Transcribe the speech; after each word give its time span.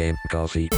Game 0.00 0.16
Coffee. 0.28 0.68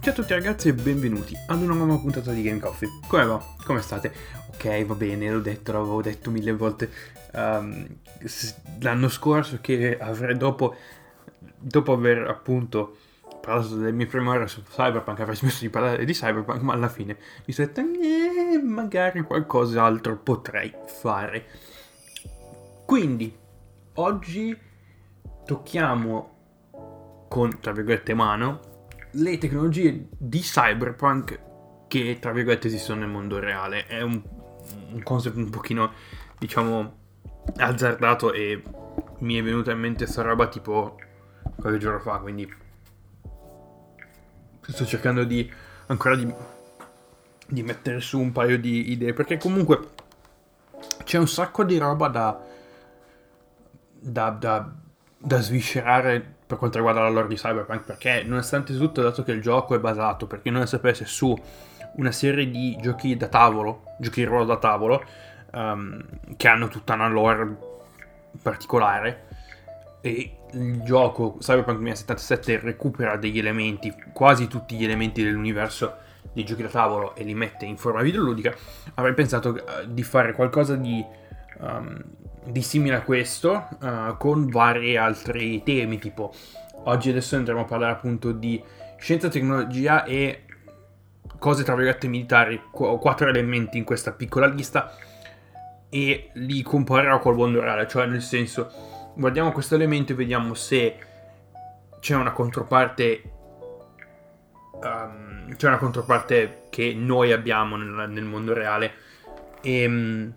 Ciao 0.00 0.12
a 0.12 0.16
tutti 0.16 0.32
ragazzi 0.32 0.68
e 0.68 0.72
benvenuti 0.72 1.36
ad 1.46 1.60
una 1.60 1.74
nuova 1.74 1.98
puntata 1.98 2.32
di 2.32 2.40
Game 2.40 2.58
Coffee. 2.58 2.88
Come 3.06 3.24
va? 3.26 3.44
Come 3.66 3.82
state? 3.82 4.12
Ok, 4.46 4.86
va 4.86 4.94
bene, 4.94 5.30
l'ho 5.30 5.40
detto, 5.40 5.72
l'avevo 5.72 6.00
detto 6.00 6.30
mille 6.30 6.52
volte 6.52 6.90
um, 7.34 7.86
l'anno 8.80 9.08
scorso 9.10 9.58
che 9.60 9.98
avrei 9.98 10.38
dopo, 10.38 10.74
dopo 11.58 11.92
aver 11.92 12.28
appunto 12.28 12.96
parlato 13.44 13.76
delle 13.76 13.92
mie 13.92 14.06
prime 14.06 14.28
ore 14.30 14.46
su 14.46 14.62
Cyberpunk 14.62 15.20
avrei 15.20 15.36
smesso 15.36 15.60
di 15.60 15.68
parlare 15.68 16.04
di 16.04 16.12
Cyberpunk, 16.12 16.60
ma 16.62 16.72
alla 16.72 16.88
fine 16.88 17.16
mi 17.44 17.52
sono 17.52 17.68
detto 17.68 17.80
eh, 17.80 18.62
magari 18.62 19.20
qualcos'altro 19.22 20.16
potrei 20.16 20.72
fare. 20.86 21.46
Quindi, 22.86 23.36
oggi 23.94 24.56
tocchiamo 25.44 27.26
con, 27.28 27.58
tra 27.60 27.72
virgolette, 27.72 28.14
mano 28.14 28.72
le 29.16 29.38
tecnologie 29.38 30.08
di 30.18 30.40
cyberpunk 30.40 31.40
che 31.86 32.18
tra 32.20 32.32
virgolette 32.32 32.66
esistono 32.66 33.00
nel 33.00 33.08
mondo 33.08 33.38
reale. 33.38 33.86
È 33.86 34.00
un, 34.00 34.20
un 34.92 35.02
concept 35.02 35.36
un 35.36 35.50
pochino, 35.50 35.92
diciamo, 36.38 36.98
azzardato 37.56 38.32
e 38.32 38.62
mi 39.18 39.36
è 39.36 39.42
venuta 39.42 39.70
in 39.72 39.78
mente 39.78 40.06
sta 40.06 40.22
roba 40.22 40.48
tipo 40.48 40.96
qualche 41.56 41.78
giorno 41.78 42.00
fa, 42.00 42.18
quindi 42.18 42.62
sto 44.72 44.84
cercando 44.84 45.24
di 45.24 45.50
ancora 45.86 46.16
di, 46.16 46.32
di 47.46 47.62
mettere 47.62 48.00
su 48.00 48.20
un 48.20 48.32
paio 48.32 48.58
di 48.58 48.90
idee 48.92 49.12
perché 49.12 49.36
comunque 49.36 49.90
c'è 51.04 51.18
un 51.18 51.28
sacco 51.28 51.64
di 51.64 51.78
roba 51.78 52.08
da 52.08 52.40
da, 54.04 54.30
da, 54.30 54.70
da 55.16 55.40
sviscerare 55.40 56.34
per 56.46 56.58
quanto 56.58 56.76
riguarda 56.76 57.00
la 57.00 57.08
lore 57.08 57.28
di 57.28 57.36
Cyberpunk, 57.36 57.84
perché 57.84 58.22
nonostante 58.22 58.76
tutto, 58.76 59.00
dato 59.00 59.22
che 59.22 59.32
il 59.32 59.40
gioco 59.40 59.74
è 59.74 59.78
basato, 59.78 60.26
per 60.26 60.42
chi 60.42 60.50
non 60.50 60.60
lo 60.60 60.66
sapesse, 60.66 61.06
su 61.06 61.34
una 61.96 62.12
serie 62.12 62.50
di 62.50 62.76
giochi 62.80 63.16
da 63.16 63.28
tavolo, 63.28 63.84
giochi 63.98 64.20
di 64.20 64.26
ruolo 64.26 64.44
da 64.44 64.58
tavolo, 64.58 65.02
um, 65.52 66.04
che 66.36 66.48
hanno 66.48 66.68
tutta 66.68 66.94
una 66.94 67.08
lore 67.08 67.56
particolare, 68.42 69.26
e 70.02 70.36
il 70.54 70.82
gioco 70.82 71.36
Cyberpunk 71.38 71.78
2077 71.78 72.60
recupera 72.60 73.16
degli 73.16 73.38
elementi, 73.38 73.94
quasi 74.12 74.46
tutti 74.46 74.76
gli 74.76 74.84
elementi 74.84 75.22
dell'universo 75.22 75.96
dei 76.32 76.44
giochi 76.44 76.62
da 76.62 76.68
tavolo 76.68 77.14
e 77.14 77.22
li 77.22 77.34
mette 77.34 77.64
in 77.64 77.76
forma 77.76 78.02
videoludica, 78.02 78.54
avrei 78.94 79.14
pensato 79.14 79.50
uh, 79.50 79.86
di 79.86 80.02
fare 80.02 80.32
qualcosa 80.32 80.76
di... 80.76 81.04
Um, 81.58 82.02
di 82.46 82.60
simile 82.60 82.96
a 82.96 83.00
questo 83.00 83.68
uh, 83.80 84.18
con 84.18 84.50
vari 84.50 84.98
altri 84.98 85.62
temi 85.62 85.98
tipo 85.98 86.34
oggi 86.84 87.08
adesso 87.08 87.36
andremo 87.36 87.60
a 87.60 87.64
parlare 87.64 87.92
appunto 87.92 88.32
di 88.32 88.62
scienza, 88.98 89.28
tecnologia 89.28 90.04
e 90.04 90.42
cose 91.38 91.64
tra 91.64 91.74
virgolette 91.74 92.06
militari 92.06 92.60
qu- 92.70 92.98
quattro 92.98 93.28
elementi 93.28 93.78
in 93.78 93.84
questa 93.84 94.12
piccola 94.12 94.46
lista 94.46 94.94
e 95.88 96.30
li 96.34 96.62
comparerò 96.62 97.18
col 97.18 97.36
mondo 97.36 97.60
reale 97.60 97.88
cioè 97.88 98.06
nel 98.06 98.20
senso 98.20 98.93
guardiamo 99.14 99.52
questo 99.52 99.74
elemento 99.74 100.12
e 100.12 100.14
vediamo 100.14 100.54
se 100.54 100.96
c'è 102.00 102.14
una 102.14 102.32
controparte 102.32 103.22
um, 104.82 105.54
c'è 105.56 105.68
una 105.68 105.78
controparte 105.78 106.66
che 106.70 106.94
noi 106.94 107.32
abbiamo 107.32 107.76
nel, 107.76 108.10
nel 108.10 108.24
mondo 108.24 108.52
reale. 108.52 108.92
E 109.60 109.86
um, 109.86 110.34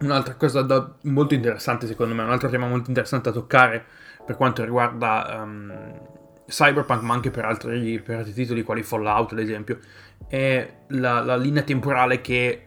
Un'altra 0.00 0.34
cosa 0.34 0.62
da, 0.62 0.94
molto 1.02 1.34
interessante, 1.34 1.86
secondo 1.86 2.14
me, 2.14 2.22
un 2.22 2.30
altro 2.30 2.48
tema 2.48 2.66
molto 2.66 2.88
interessante 2.88 3.30
da 3.30 3.38
toccare 3.38 3.84
per 4.24 4.34
quanto 4.34 4.64
riguarda 4.64 5.42
um, 5.42 6.00
Cyberpunk, 6.46 7.02
ma 7.02 7.12
anche 7.12 7.30
per 7.30 7.44
altri, 7.44 8.00
per 8.00 8.16
altri, 8.16 8.32
titoli 8.32 8.62
quali 8.62 8.82
Fallout, 8.82 9.32
ad 9.32 9.40
esempio, 9.40 9.78
è 10.26 10.66
la, 10.88 11.20
la 11.20 11.36
linea 11.36 11.62
temporale 11.62 12.22
che, 12.22 12.66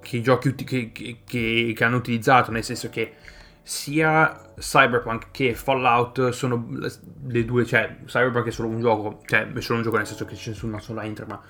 che 0.00 0.16
i 0.18 0.22
giochi 0.22 0.54
che, 0.54 0.92
che, 0.92 1.24
che, 1.24 1.84
hanno 1.84 1.96
utilizzato, 1.96 2.52
nel 2.52 2.62
senso 2.62 2.90
che 2.90 3.14
sia 3.62 4.52
Cyberpunk 4.58 5.30
che 5.30 5.54
Fallout 5.54 6.30
sono 6.30 6.68
le 7.26 7.44
due, 7.44 7.64
cioè 7.64 7.98
Cyberpunk 8.04 8.46
è 8.46 8.50
solo 8.50 8.68
un 8.68 8.80
gioco, 8.80 9.20
cioè 9.26 9.50
è 9.50 9.60
solo 9.60 9.78
un 9.78 9.84
gioco 9.84 9.96
nel 9.96 10.06
senso 10.06 10.24
che 10.24 10.34
c'è 10.34 10.52
una 10.62 10.80
sola 10.80 11.04
intro, 11.04 11.26
ma 11.26 11.40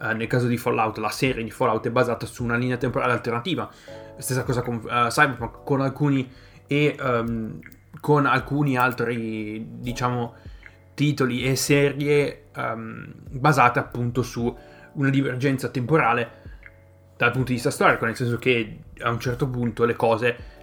uh, 0.00 0.16
nel 0.16 0.26
caso 0.26 0.46
di 0.46 0.56
Fallout 0.56 0.98
la 0.98 1.10
serie 1.10 1.42
di 1.42 1.50
Fallout 1.50 1.86
è 1.86 1.90
basata 1.90 2.26
su 2.26 2.44
una 2.44 2.56
linea 2.56 2.76
temporale 2.76 3.12
alternativa. 3.12 3.70
Stessa 4.18 4.42
cosa 4.44 4.62
con 4.62 4.76
uh, 4.76 5.08
Cyberpunk, 5.08 5.64
con 5.64 5.80
alcuni 5.80 6.30
e 6.66 6.96
um, 7.00 7.58
con 8.00 8.26
alcuni 8.26 8.76
altri, 8.76 9.66
diciamo, 9.80 10.34
titoli 10.94 11.44
e 11.44 11.56
serie 11.56 12.46
um, 12.56 13.12
basate 13.30 13.78
appunto 13.78 14.22
su 14.22 14.56
una 14.92 15.10
divergenza 15.10 15.68
temporale 15.68 16.46
dal 17.16 17.30
punto 17.30 17.48
di 17.48 17.54
vista 17.54 17.70
storico, 17.70 18.04
nel 18.04 18.16
senso 18.16 18.36
che 18.38 18.80
a 19.00 19.10
un 19.10 19.18
certo 19.18 19.48
punto 19.48 19.84
le 19.84 19.96
cose 19.96 20.56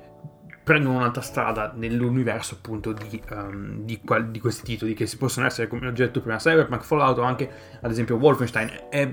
prendono 0.65 0.97
un'altra 0.97 1.21
strada 1.21 1.71
nell'universo 1.75 2.55
appunto 2.55 2.91
di, 2.91 3.21
um, 3.29 3.83
di, 3.83 4.01
qual- 4.03 4.31
di, 4.31 4.39
questi 4.39 4.63
titoli 4.63 4.95
che 4.95 5.05
si 5.05 5.15
possono 5.17 5.45
essere 5.45 5.67
come 5.67 5.87
oggetto 5.87 6.21
prima 6.21 6.37
Cyberpunk, 6.37 6.81
Fallout 6.83 7.19
o 7.19 7.21
anche 7.21 7.49
ad 7.79 7.91
esempio 7.91 8.15
Wolfenstein 8.15 8.87
è, 8.89 9.07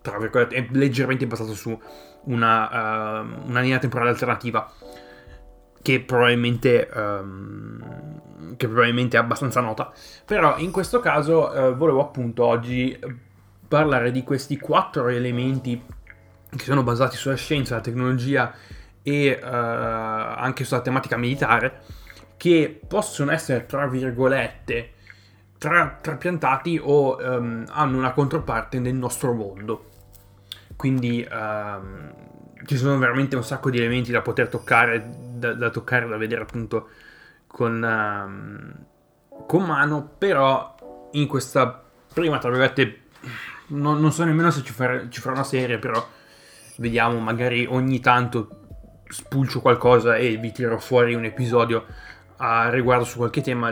tra 0.00 0.18
virgolette, 0.18 0.56
è 0.56 0.66
leggermente 0.70 1.26
basato 1.26 1.52
su 1.52 1.78
una, 2.24 3.20
uh, 3.20 3.48
una 3.48 3.60
linea 3.60 3.78
temporale 3.78 4.10
alternativa 4.10 4.72
che 5.82 6.00
probabilmente, 6.00 6.88
um, 6.94 8.56
che 8.56 8.66
probabilmente 8.66 9.18
è 9.18 9.20
abbastanza 9.20 9.60
nota. 9.60 9.92
Però 10.24 10.56
in 10.56 10.70
questo 10.70 11.00
caso 11.00 11.50
uh, 11.50 11.76
volevo 11.76 12.00
appunto 12.00 12.46
oggi 12.46 12.98
parlare 13.68 14.10
di 14.10 14.22
questi 14.22 14.56
quattro 14.56 15.08
elementi 15.08 15.84
che 16.48 16.64
sono 16.64 16.82
basati 16.82 17.16
sulla 17.16 17.34
scienza, 17.34 17.74
la 17.74 17.80
tecnologia 17.82 18.54
e 19.02 19.38
uh, 19.40 19.46
anche 19.46 20.64
sulla 20.64 20.80
tematica 20.80 21.16
militare 21.16 21.82
che 22.36 22.80
possono 22.86 23.30
essere 23.30 23.66
tra 23.66 23.86
virgolette 23.86 24.92
tra, 25.58 25.98
trapiantati 26.00 26.80
o 26.82 27.16
um, 27.16 27.64
hanno 27.68 27.98
una 27.98 28.12
controparte 28.12 28.80
nel 28.80 28.94
nostro 28.94 29.32
mondo. 29.32 29.90
Quindi 30.74 31.26
um, 31.30 32.12
ci 32.64 32.76
sono 32.76 32.98
veramente 32.98 33.36
un 33.36 33.44
sacco 33.44 33.70
di 33.70 33.78
elementi 33.78 34.10
da 34.10 34.22
poter 34.22 34.48
toccare, 34.48 35.08
da, 35.34 35.54
da 35.54 35.70
toccare, 35.70 36.08
da 36.08 36.16
vedere 36.16 36.42
appunto 36.42 36.88
con, 37.46 37.80
um, 37.80 38.74
con 39.46 39.62
mano, 39.62 40.10
però 40.18 41.08
in 41.12 41.28
questa 41.28 41.84
prima, 42.12 42.38
tra 42.38 42.48
virgolette, 42.50 43.02
non, 43.68 44.00
non 44.00 44.10
so 44.10 44.24
nemmeno 44.24 44.50
se 44.50 44.62
ci 44.62 44.72
farà, 44.72 45.08
ci 45.08 45.20
farà 45.20 45.36
una 45.36 45.44
serie, 45.44 45.78
però 45.78 46.04
vediamo, 46.78 47.20
magari 47.20 47.66
ogni 47.66 48.00
tanto 48.00 48.61
spulcio 49.12 49.60
qualcosa 49.60 50.16
e 50.16 50.36
vi 50.38 50.50
tiro 50.52 50.78
fuori 50.78 51.14
un 51.14 51.24
episodio 51.24 51.84
a 52.38 52.70
riguardo 52.70 53.04
su 53.04 53.18
qualche 53.18 53.42
tema 53.42 53.68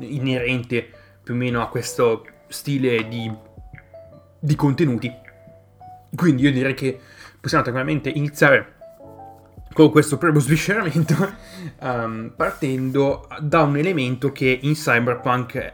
inerente 0.00 0.88
più 1.22 1.34
o 1.34 1.36
meno 1.36 1.62
a 1.62 1.68
questo 1.68 2.26
stile 2.48 3.06
di, 3.06 3.30
di 4.38 4.54
contenuti. 4.56 5.12
Quindi 6.16 6.42
io 6.42 6.50
direi 6.50 6.74
che 6.74 6.98
possiamo 7.38 7.62
tranquillamente 7.62 8.08
iniziare 8.08 8.78
con 9.72 9.90
questo 9.90 10.18
primo 10.18 10.38
svisceramento 10.40 11.34
um, 11.80 12.32
partendo 12.34 13.28
da 13.38 13.62
un 13.62 13.76
elemento 13.76 14.32
che 14.32 14.58
in 14.62 14.72
Cyberpunk, 14.72 15.72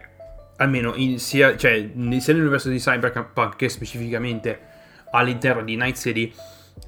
almeno 0.57 0.95
in, 0.95 1.19
sia, 1.19 1.57
cioè, 1.57 1.91
sia 2.19 2.33
nell'universo 2.33 2.69
di 2.69 2.79
Cyberpunk 2.79 3.57
che 3.57 3.69
specificamente 3.69 4.61
all'interno 5.13 5.63
di 5.63 5.77
Night 5.77 5.97
City, 5.97 6.35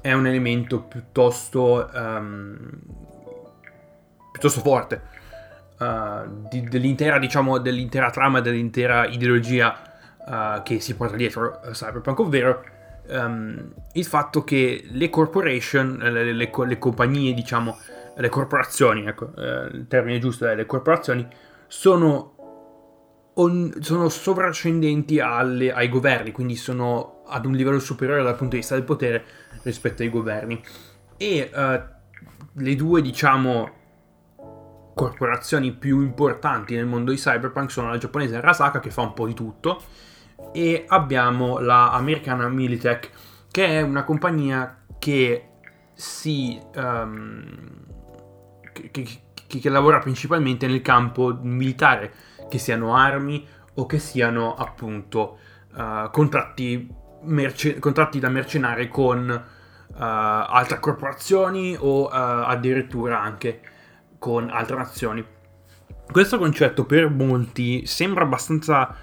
è 0.01 0.13
un 0.13 0.27
elemento 0.27 0.81
piuttosto, 0.81 1.89
um, 1.93 2.69
piuttosto 4.31 4.61
forte 4.61 5.01
uh, 5.79 6.47
di, 6.49 6.61
dell'intera, 6.63 7.19
diciamo, 7.19 7.57
dell'intera 7.57 8.09
trama, 8.09 8.39
dell'intera 8.41 9.05
ideologia 9.05 9.77
uh, 10.25 10.63
che 10.63 10.79
si 10.79 10.95
porta 10.95 11.15
dietro 11.15 11.59
Cyberpunk, 11.71 12.19
ovvero 12.19 12.63
um, 13.07 13.73
il 13.93 14.05
fatto 14.05 14.43
che 14.43 14.85
le 14.89 15.09
corporation, 15.09 15.97
le, 15.97 16.33
le, 16.33 16.51
le 16.51 16.77
compagnie, 16.77 17.33
diciamo, 17.33 17.77
le 18.19 18.29
corporazioni, 18.29 19.05
ecco, 19.07 19.31
eh, 19.37 19.67
il 19.71 19.87
termine 19.87 20.19
giusto 20.19 20.45
è 20.45 20.53
le 20.55 20.65
corporazioni, 20.65 21.25
sono, 21.67 23.31
on, 23.35 23.73
sono 23.79 24.09
sovrascendenti 24.09 25.19
alle, 25.19 25.71
ai 25.71 25.87
governi, 25.87 26.31
quindi 26.31 26.55
sono 26.55 27.18
ad 27.29 27.45
un 27.45 27.53
livello 27.53 27.79
superiore 27.79 28.23
dal 28.23 28.35
punto 28.35 28.55
di 28.55 28.57
vista 28.57 28.75
del 28.75 28.83
potere 28.83 29.23
rispetto 29.63 30.01
ai 30.01 30.09
governi. 30.09 30.61
E 31.17 31.49
uh, 31.53 32.61
le 32.61 32.75
due, 32.75 33.01
diciamo, 33.01 33.77
corporazioni 34.93 35.71
più 35.71 36.01
importanti 36.01 36.75
nel 36.75 36.85
mondo 36.85 37.11
di 37.11 37.17
cyberpunk 37.17 37.71
sono 37.71 37.89
la 37.89 37.97
giapponese 37.97 38.35
Arasaka 38.35 38.81
che 38.81 38.91
fa 38.91 39.01
un 39.01 39.13
po' 39.13 39.27
di 39.27 39.33
tutto 39.33 39.81
e 40.51 40.83
abbiamo 40.87 41.59
la 41.59 41.91
americana 41.93 42.47
Militech, 42.49 43.09
che 43.49 43.65
è 43.65 43.81
una 43.81 44.03
compagnia 44.03 44.85
che 44.97 45.49
si... 45.93 46.59
Um, 46.75 47.87
che, 48.71 48.91
che, 48.91 49.59
che, 49.59 49.69
lavora 49.69 49.99
principalmente 49.99 50.67
nel 50.67 50.81
campo 50.81 51.37
militare, 51.41 52.13
che 52.49 52.57
siano 52.57 52.95
armi 52.95 53.45
o 53.75 53.85
che 53.85 53.99
siano 53.99 54.55
appunto 54.55 55.39
uh, 55.75 56.09
contratti, 56.11 56.93
merce- 57.23 57.79
contratti 57.79 58.19
da 58.19 58.29
mercenari 58.29 58.87
con 58.87 59.29
uh, 59.29 59.93
altre 59.95 60.79
corporazioni 60.79 61.75
o 61.79 62.05
uh, 62.05 62.09
addirittura 62.11 63.21
anche 63.21 63.61
con 64.17 64.49
altre 64.49 64.75
nazioni. 64.75 65.25
Questo 66.11 66.37
concetto 66.37 66.85
per 66.85 67.09
molti 67.09 67.85
sembra 67.85 68.23
abbastanza 68.23 68.95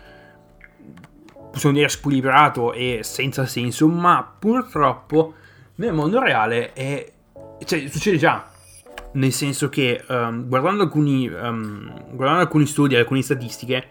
possiamo 1.56 1.76
dire 1.76 1.88
squilibrato 1.88 2.74
e 2.74 3.00
senza 3.02 3.46
senso, 3.46 3.88
ma 3.88 4.30
purtroppo 4.38 5.34
nel 5.76 5.94
mondo 5.94 6.20
reale 6.20 6.74
è, 6.74 7.10
cioè, 7.64 7.88
succede 7.88 8.18
già. 8.18 8.46
Nel 9.12 9.32
senso 9.32 9.70
che 9.70 10.04
um, 10.08 10.46
guardando, 10.46 10.82
alcuni, 10.82 11.26
um, 11.26 12.14
guardando 12.14 12.42
alcuni 12.42 12.66
studi, 12.66 12.94
alcune 12.94 13.22
statistiche, 13.22 13.88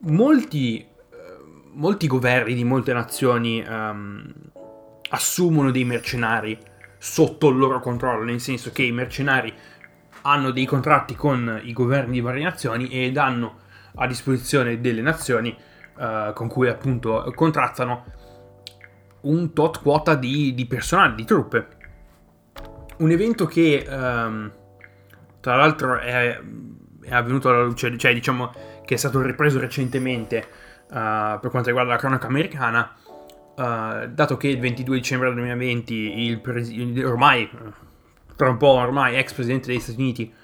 molti, 0.00 0.86
molti 1.76 2.06
governi 2.06 2.54
di 2.54 2.64
molte 2.64 2.92
nazioni 2.92 3.64
um, 3.66 4.32
assumono 5.10 5.70
dei 5.70 5.84
mercenari 5.84 6.58
sotto 6.98 7.48
il 7.48 7.56
loro 7.56 7.80
controllo, 7.80 8.24
nel 8.24 8.40
senso 8.40 8.72
che 8.72 8.82
i 8.82 8.92
mercenari 8.92 9.52
hanno 10.22 10.50
dei 10.50 10.64
contratti 10.64 11.14
con 11.14 11.60
i 11.62 11.72
governi 11.72 12.14
di 12.14 12.20
varie 12.20 12.42
nazioni 12.42 12.88
e 12.88 13.12
danno 13.12 13.58
a 13.96 14.06
disposizione 14.06 14.80
delle 14.80 15.02
nazioni 15.02 15.56
uh, 15.96 16.32
con 16.32 16.48
cui 16.48 16.68
appunto 16.68 17.30
contrattano 17.34 18.04
un 19.22 19.52
tot 19.52 19.80
quota 19.80 20.14
di, 20.14 20.54
di 20.54 20.66
personale, 20.66 21.14
di 21.14 21.24
truppe. 21.24 21.68
Un 22.98 23.10
evento 23.10 23.46
che 23.46 23.86
um, 23.88 24.50
tra 25.40 25.56
l'altro 25.56 25.98
è, 25.98 26.40
è, 27.02 27.14
avvenuto 27.14 27.48
alla 27.50 27.62
luce, 27.62 27.96
cioè 27.98 28.14
diciamo 28.14 28.52
che 28.84 28.94
è 28.94 28.96
stato 28.96 29.20
ripreso 29.20 29.60
recentemente 29.60 30.64
uh, 30.88 31.40
per 31.40 31.50
quanto 31.50 31.68
riguarda 31.68 31.92
la 31.92 31.98
cronaca 31.98 32.26
americana, 32.26 32.92
uh, 33.56 34.06
dato 34.08 34.36
che 34.36 34.48
il 34.48 34.58
22 34.58 34.96
dicembre 34.96 35.28
del 35.28 35.36
2020 35.36 35.94
il, 36.24 36.40
pres- 36.40 36.72
ormai, 37.04 37.50
tra 38.36 38.48
un 38.48 38.56
po' 38.56 38.68
ormai 38.68 39.16
ex 39.16 39.32
presidente 39.32 39.68
degli 39.68 39.80
Stati 39.80 40.00
Uniti 40.00 40.34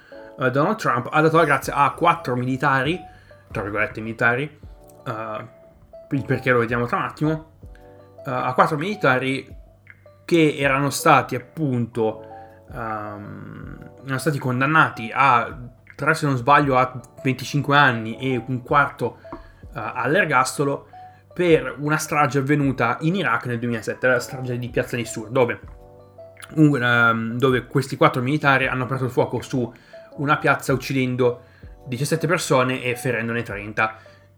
Donald 0.51 0.77
Trump 0.77 1.09
ha 1.11 1.21
dato 1.21 1.37
la 1.37 1.45
grazia 1.45 1.75
a 1.75 1.93
quattro 1.93 2.35
militari, 2.35 2.99
tra 3.51 3.63
virgolette 3.63 4.01
militari, 4.01 4.59
uh, 5.07 5.47
il 6.11 6.25
perché 6.25 6.51
lo 6.51 6.61
vediamo 6.61 6.87
tra 6.87 6.97
un 6.97 7.03
attimo, 7.05 7.53
uh, 8.25 8.31
a 8.31 8.53
quattro 8.55 8.77
militari 8.77 9.47
che 10.25 10.57
erano 10.57 10.91
stati 10.91 11.35
appunto 11.35 12.27
um, 12.69 13.79
erano 14.03 14.19
stati 14.19 14.39
condannati 14.39 15.11
a, 15.13 15.59
tra 15.95 16.15
se 16.15 16.27
non 16.27 16.37
sbaglio, 16.37 16.77
a 16.77 17.01
25 17.23 17.77
anni 17.77 18.17
e 18.19 18.43
un 18.47 18.63
quarto 18.63 19.19
uh, 19.21 19.22
all'ergastolo 19.73 20.89
per 21.33 21.77
una 21.79 21.97
strage 21.97 22.39
avvenuta 22.39 22.99
in 23.01 23.15
Iraq 23.15 23.47
nel 23.47 23.59
2007, 23.59 24.07
la 24.07 24.21
strage 24.21 24.59
di 24.59 24.69
Piazza 24.69 24.97
di 24.97 25.05
Sur, 25.05 25.31
dove, 25.31 25.61
un, 26.57 26.83
um, 26.83 27.39
dove 27.39 27.67
questi 27.67 27.97
quattro 27.97 28.21
militari 28.21 28.67
hanno 28.67 28.85
aperto 28.85 29.05
il 29.05 29.11
fuoco 29.11 29.41
su 29.41 29.73
una 30.17 30.37
piazza 30.37 30.73
uccidendo 30.73 31.45
17 31.87 32.27
persone 32.27 32.83
e 32.83 32.95
ferendone 32.97 33.43
30 33.43 33.97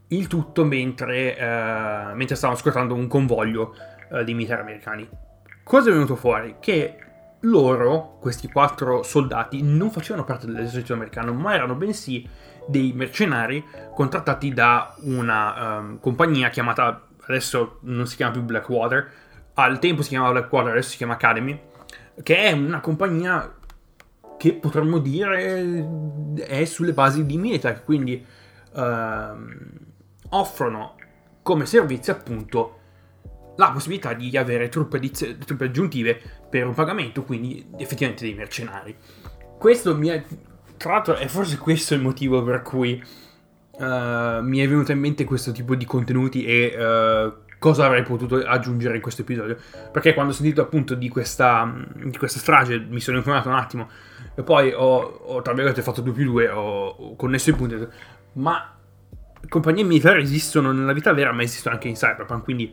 il 0.08 0.26
tutto 0.28 0.64
mentre, 0.64 1.36
eh, 1.36 2.14
mentre 2.14 2.36
stavano 2.36 2.58
scortando 2.58 2.94
un 2.94 3.08
convoglio 3.08 3.74
eh, 4.12 4.22
di 4.22 4.34
militari 4.34 4.60
americani. 4.60 5.08
Cosa 5.62 5.88
è 5.88 5.92
venuto 5.92 6.14
fuori? 6.14 6.56
Che 6.60 6.96
loro, 7.44 8.16
questi 8.20 8.48
quattro 8.48 9.02
soldati, 9.02 9.62
non 9.62 9.90
facevano 9.90 10.24
parte 10.24 10.46
dell'esercito 10.46 10.94
americano, 10.94 11.32
ma 11.32 11.54
erano 11.54 11.74
bensì 11.74 12.26
dei 12.66 12.92
mercenari 12.92 13.64
contrattati 13.94 14.52
da 14.52 14.94
una 15.02 15.78
um, 15.78 16.00
compagnia 16.00 16.48
chiamata, 16.48 17.06
adesso 17.26 17.78
non 17.82 18.06
si 18.06 18.16
chiama 18.16 18.32
più 18.32 18.42
Blackwater, 18.42 19.10
al 19.54 19.78
tempo 19.78 20.02
si 20.02 20.08
chiamava 20.08 20.32
Blackwater, 20.32 20.72
adesso 20.72 20.90
si 20.90 20.96
chiama 20.96 21.14
Academy, 21.14 21.60
che 22.22 22.36
è 22.36 22.52
una 22.52 22.80
compagnia 22.80 23.54
che 24.36 24.52
potremmo 24.54 24.98
dire 24.98 25.86
è 26.36 26.64
sulle 26.64 26.92
basi 26.92 27.24
di 27.24 27.36
Militech, 27.38 27.84
quindi 27.84 28.24
uh, 28.72 28.82
offrono 30.30 30.96
come 31.42 31.66
servizio 31.66 32.12
appunto 32.12 32.78
la 33.56 33.70
possibilità 33.70 34.12
di 34.14 34.36
avere 34.36 34.68
truppe, 34.68 34.98
di, 34.98 35.10
truppe 35.10 35.64
aggiuntive 35.64 36.20
per 36.48 36.66
un 36.66 36.74
pagamento, 36.74 37.22
quindi 37.22 37.66
effettivamente 37.76 38.24
dei 38.24 38.34
mercenari. 38.34 38.96
Questo 39.58 39.96
mi 39.96 40.08
è, 40.08 40.22
tra 40.76 40.92
l'altro 40.92 41.14
è 41.14 41.26
forse 41.26 41.58
questo 41.58 41.94
il 41.94 42.00
motivo 42.00 42.42
per 42.42 42.62
cui 42.62 43.02
uh, 43.78 43.84
mi 44.42 44.58
è 44.58 44.68
venuto 44.68 44.92
in 44.92 44.98
mente 44.98 45.24
questo 45.24 45.52
tipo 45.52 45.74
di 45.74 45.84
contenuti 45.84 46.44
e 46.44 46.74
uh, 46.76 47.42
cosa 47.58 47.86
avrei 47.86 48.02
potuto 48.02 48.36
aggiungere 48.36 48.96
in 48.96 49.00
questo 49.00 49.22
episodio. 49.22 49.56
Perché 49.90 50.14
quando 50.14 50.32
ho 50.32 50.34
sentito 50.34 50.60
appunto 50.60 50.94
di 50.94 51.08
questa, 51.08 51.72
di 51.94 52.18
questa 52.18 52.38
strage 52.38 52.78
mi 52.78 53.00
sono 53.00 53.16
informato 53.16 53.48
un 53.48 53.54
attimo 53.54 53.88
e 54.34 54.42
poi 54.42 54.72
ho, 54.72 54.98
ho 54.98 55.42
tra 55.42 55.52
virgolette 55.52 55.82
fatto 55.82 56.00
2 56.00 56.12
più 56.12 56.24
2, 56.24 56.48
ho, 56.50 56.88
ho 56.88 57.16
connesso 57.16 57.50
i 57.50 57.54
punti, 57.54 57.86
ma 58.34 58.74
compagnie 59.48 59.84
militari 59.84 60.22
esistono 60.22 60.72
nella 60.72 60.92
vita 60.92 61.12
vera, 61.12 61.32
ma 61.32 61.42
esistono 61.42 61.74
anche 61.74 61.88
in 61.88 61.94
Cyberpunk, 61.94 62.42
quindi 62.42 62.72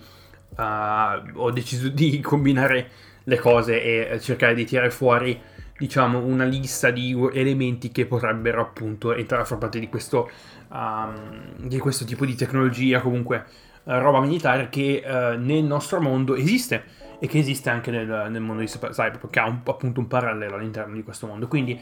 uh, 0.58 1.40
ho 1.40 1.52
deciso 1.52 1.90
di 1.90 2.20
combinare 2.22 2.90
le 3.24 3.38
cose 3.38 4.14
e 4.14 4.20
cercare 4.20 4.54
di 4.54 4.66
tirare 4.66 4.90
fuori, 4.90 5.40
diciamo, 5.78 6.20
una 6.20 6.44
lista 6.44 6.92
di 6.92 7.18
elementi 7.34 7.92
che 7.92 8.06
potrebbero 8.06 8.62
appunto 8.62 9.14
entrare 9.14 9.44
a 9.44 9.46
far 9.46 9.58
parte 9.58 9.80
di 9.80 9.90
questo, 9.90 10.30
um, 10.70 11.56
di 11.58 11.78
questo 11.78 12.06
tipo 12.06 12.26
di 12.26 12.36
tecnologia, 12.36 13.02
comunque 13.02 13.46
uh, 13.84 13.94
roba 14.00 14.20
militare 14.20 14.70
che 14.70 15.04
uh, 15.06 15.40
nel 15.40 15.64
nostro 15.64 16.02
mondo 16.02 16.36
esiste 16.36 16.84
e 17.20 17.28
che 17.28 17.38
esiste 17.38 17.70
anche 17.70 17.92
nel, 17.92 18.28
nel 18.32 18.42
mondo 18.42 18.62
di 18.62 18.68
Cyberpunk, 18.68 19.30
che 19.30 19.40
ha 19.40 19.48
un, 19.48 19.62
appunto 19.64 20.00
un 20.00 20.08
parallelo 20.08 20.56
all'interno 20.56 20.96
di 20.96 21.04
questo 21.04 21.28
mondo. 21.28 21.48
Quindi 21.48 21.80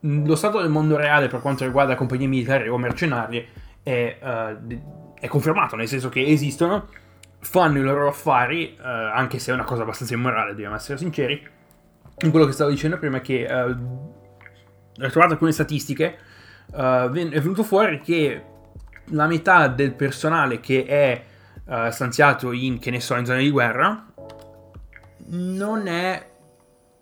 lo 0.00 0.36
stato 0.36 0.60
del 0.60 0.70
mondo 0.70 0.96
reale 0.96 1.26
per 1.26 1.40
quanto 1.40 1.64
riguarda 1.64 1.96
compagnie 1.96 2.28
militari 2.28 2.68
o 2.68 2.78
mercenarie 2.78 3.48
è, 3.82 4.18
uh, 4.22 5.14
è 5.18 5.26
confermato, 5.26 5.74
nel 5.74 5.88
senso 5.88 6.08
che 6.08 6.24
esistono, 6.24 6.86
fanno 7.40 7.78
i 7.78 7.82
loro 7.82 8.08
affari, 8.08 8.76
uh, 8.78 8.82
anche 8.82 9.38
se 9.38 9.50
è 9.50 9.54
una 9.54 9.64
cosa 9.64 9.82
abbastanza 9.82 10.14
immorale, 10.14 10.50
dobbiamo 10.50 10.74
essere 10.74 10.98
sinceri. 10.98 11.46
In 12.20 12.30
quello 12.30 12.46
che 12.46 12.52
stavo 12.52 12.70
dicendo 12.70 12.98
prima 12.98 13.18
è 13.18 13.20
che 13.20 13.46
uh, 13.48 15.02
ho 15.02 15.08
trovato 15.10 15.32
alcune 15.32 15.52
statistiche, 15.52 16.18
uh, 16.66 17.10
è 17.10 17.40
venuto 17.40 17.62
fuori 17.62 18.00
che 18.00 18.44
la 19.10 19.26
metà 19.26 19.68
del 19.68 19.94
personale 19.94 20.60
che 20.60 20.84
è 20.84 21.24
uh, 21.64 21.90
stanziato 21.90 22.52
in, 22.52 22.78
che 22.78 22.90
ne 22.90 23.00
so, 23.00 23.16
in 23.16 23.24
zone 23.24 23.40
di 23.40 23.50
guerra 23.50 24.06
non 25.30 25.86
è 25.86 26.26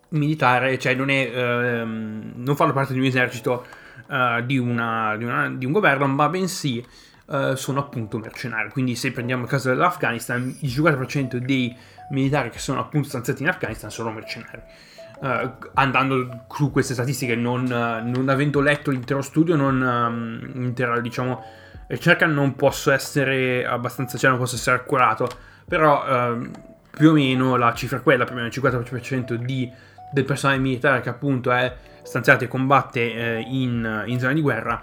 militare, 0.09 0.77
cioè 0.79 0.95
non, 0.95 1.09
è, 1.09 1.81
uh, 1.81 1.85
non 1.85 2.55
fanno 2.55 2.73
parte 2.73 2.93
di 2.93 2.99
un 2.99 3.05
esercito 3.05 3.65
uh, 4.07 4.41
di, 4.43 4.57
una, 4.57 5.15
di, 5.17 5.23
una, 5.23 5.49
di, 5.49 5.65
un 5.65 5.71
governo, 5.71 6.07
ma 6.07 6.29
bensì 6.29 6.83
uh, 7.27 7.55
sono 7.55 7.79
appunto 7.79 8.17
mercenari. 8.17 8.69
Quindi 8.69 8.95
se 8.95 9.11
prendiamo 9.11 9.43
il 9.43 9.49
caso 9.49 9.69
dell'Afghanistan, 9.69 10.57
il 10.61 10.69
50% 10.69 11.37
dei 11.37 11.75
militari 12.09 12.49
che 12.49 12.59
sono 12.59 12.79
appunto 12.79 13.07
stanziati 13.07 13.43
in 13.43 13.49
Afghanistan 13.49 13.89
sono 13.89 14.11
mercenari. 14.11 14.61
Uh, 15.19 15.69
andando 15.73 16.45
su 16.49 16.71
queste 16.71 16.93
statistiche, 16.93 17.35
non, 17.35 17.63
non, 17.63 18.29
avendo 18.29 18.59
letto 18.59 18.91
l'intero 18.91 19.21
studio, 19.21 19.55
non 19.55 19.81
um, 19.81 20.63
intera, 20.63 20.99
diciamo, 20.99 21.43
ricerca, 21.87 22.25
non 22.25 22.55
posso 22.55 22.91
essere 22.91 23.65
abbastanza, 23.65 24.17
cioè 24.17 24.29
non 24.29 24.39
posso 24.39 24.55
essere 24.55 24.75
accurato, 24.75 25.27
però 25.67 26.33
uh, 26.33 26.51
più 26.91 27.09
o 27.09 27.13
meno 27.13 27.55
la 27.55 27.73
cifra 27.73 27.97
è 27.97 28.01
quella, 28.01 28.25
più 28.25 28.33
o 28.33 28.37
meno 28.37 28.47
il 28.47 28.53
50% 28.53 29.33
di, 29.33 29.71
del 30.11 30.23
personale 30.25 30.59
militare 30.59 31.01
che 31.01 31.09
appunto 31.09 31.51
è 31.51 31.75
stanziato 32.01 32.45
e 32.45 32.47
combatte 32.47 32.99
eh, 32.99 33.39
in, 33.41 34.03
in, 34.07 34.19
zone 34.19 34.33
di 34.33 34.41
guerra, 34.41 34.81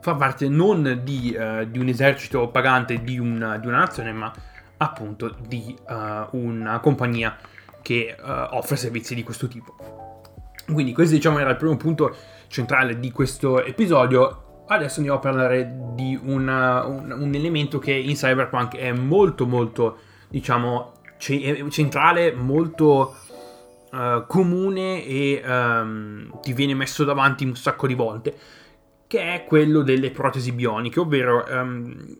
fa 0.00 0.14
parte 0.14 0.48
non 0.48 1.00
di, 1.02 1.36
uh, 1.38 1.64
di 1.64 1.78
un 1.78 1.88
esercito 1.88 2.48
pagante 2.48 3.02
di 3.02 3.18
una, 3.18 3.58
di 3.58 3.66
una, 3.66 3.78
nazione, 3.78 4.12
ma 4.12 4.32
appunto 4.78 5.36
di 5.46 5.76
uh, 5.88 6.36
una 6.36 6.78
compagnia 6.80 7.36
che 7.82 8.16
uh, 8.18 8.24
offre 8.24 8.76
servizi 8.76 9.14
di 9.14 9.22
questo 9.22 9.48
tipo. 9.48 10.22
Quindi 10.66 10.92
questo 10.92 11.14
diciamo 11.14 11.38
era 11.38 11.50
il 11.50 11.56
primo 11.56 11.76
punto 11.76 12.14
centrale 12.48 12.98
di 12.98 13.10
questo 13.10 13.62
episodio. 13.62 14.64
Adesso 14.66 14.96
andiamo 14.96 15.18
a 15.18 15.20
parlare 15.20 15.76
di 15.94 16.18
una, 16.22 16.84
un, 16.84 17.10
un, 17.10 17.34
elemento 17.34 17.78
che 17.78 17.92
in 17.92 18.14
Cyberpunk 18.14 18.76
è 18.76 18.92
molto 18.92 19.46
molto 19.46 19.98
diciamo 20.28 20.92
centrale, 21.18 22.32
molto 22.32 23.16
uh, 23.90 24.26
comune 24.26 25.04
e 25.04 25.42
um, 25.44 26.40
ti 26.40 26.52
viene 26.52 26.74
messo 26.74 27.04
davanti 27.04 27.44
un 27.44 27.56
sacco 27.56 27.86
di 27.86 27.94
volte, 27.94 28.34
che 29.10 29.34
è 29.34 29.44
quello 29.44 29.82
delle 29.82 30.12
protesi 30.12 30.52
bioniche, 30.52 31.00
ovvero 31.00 31.44
um, 31.50 32.16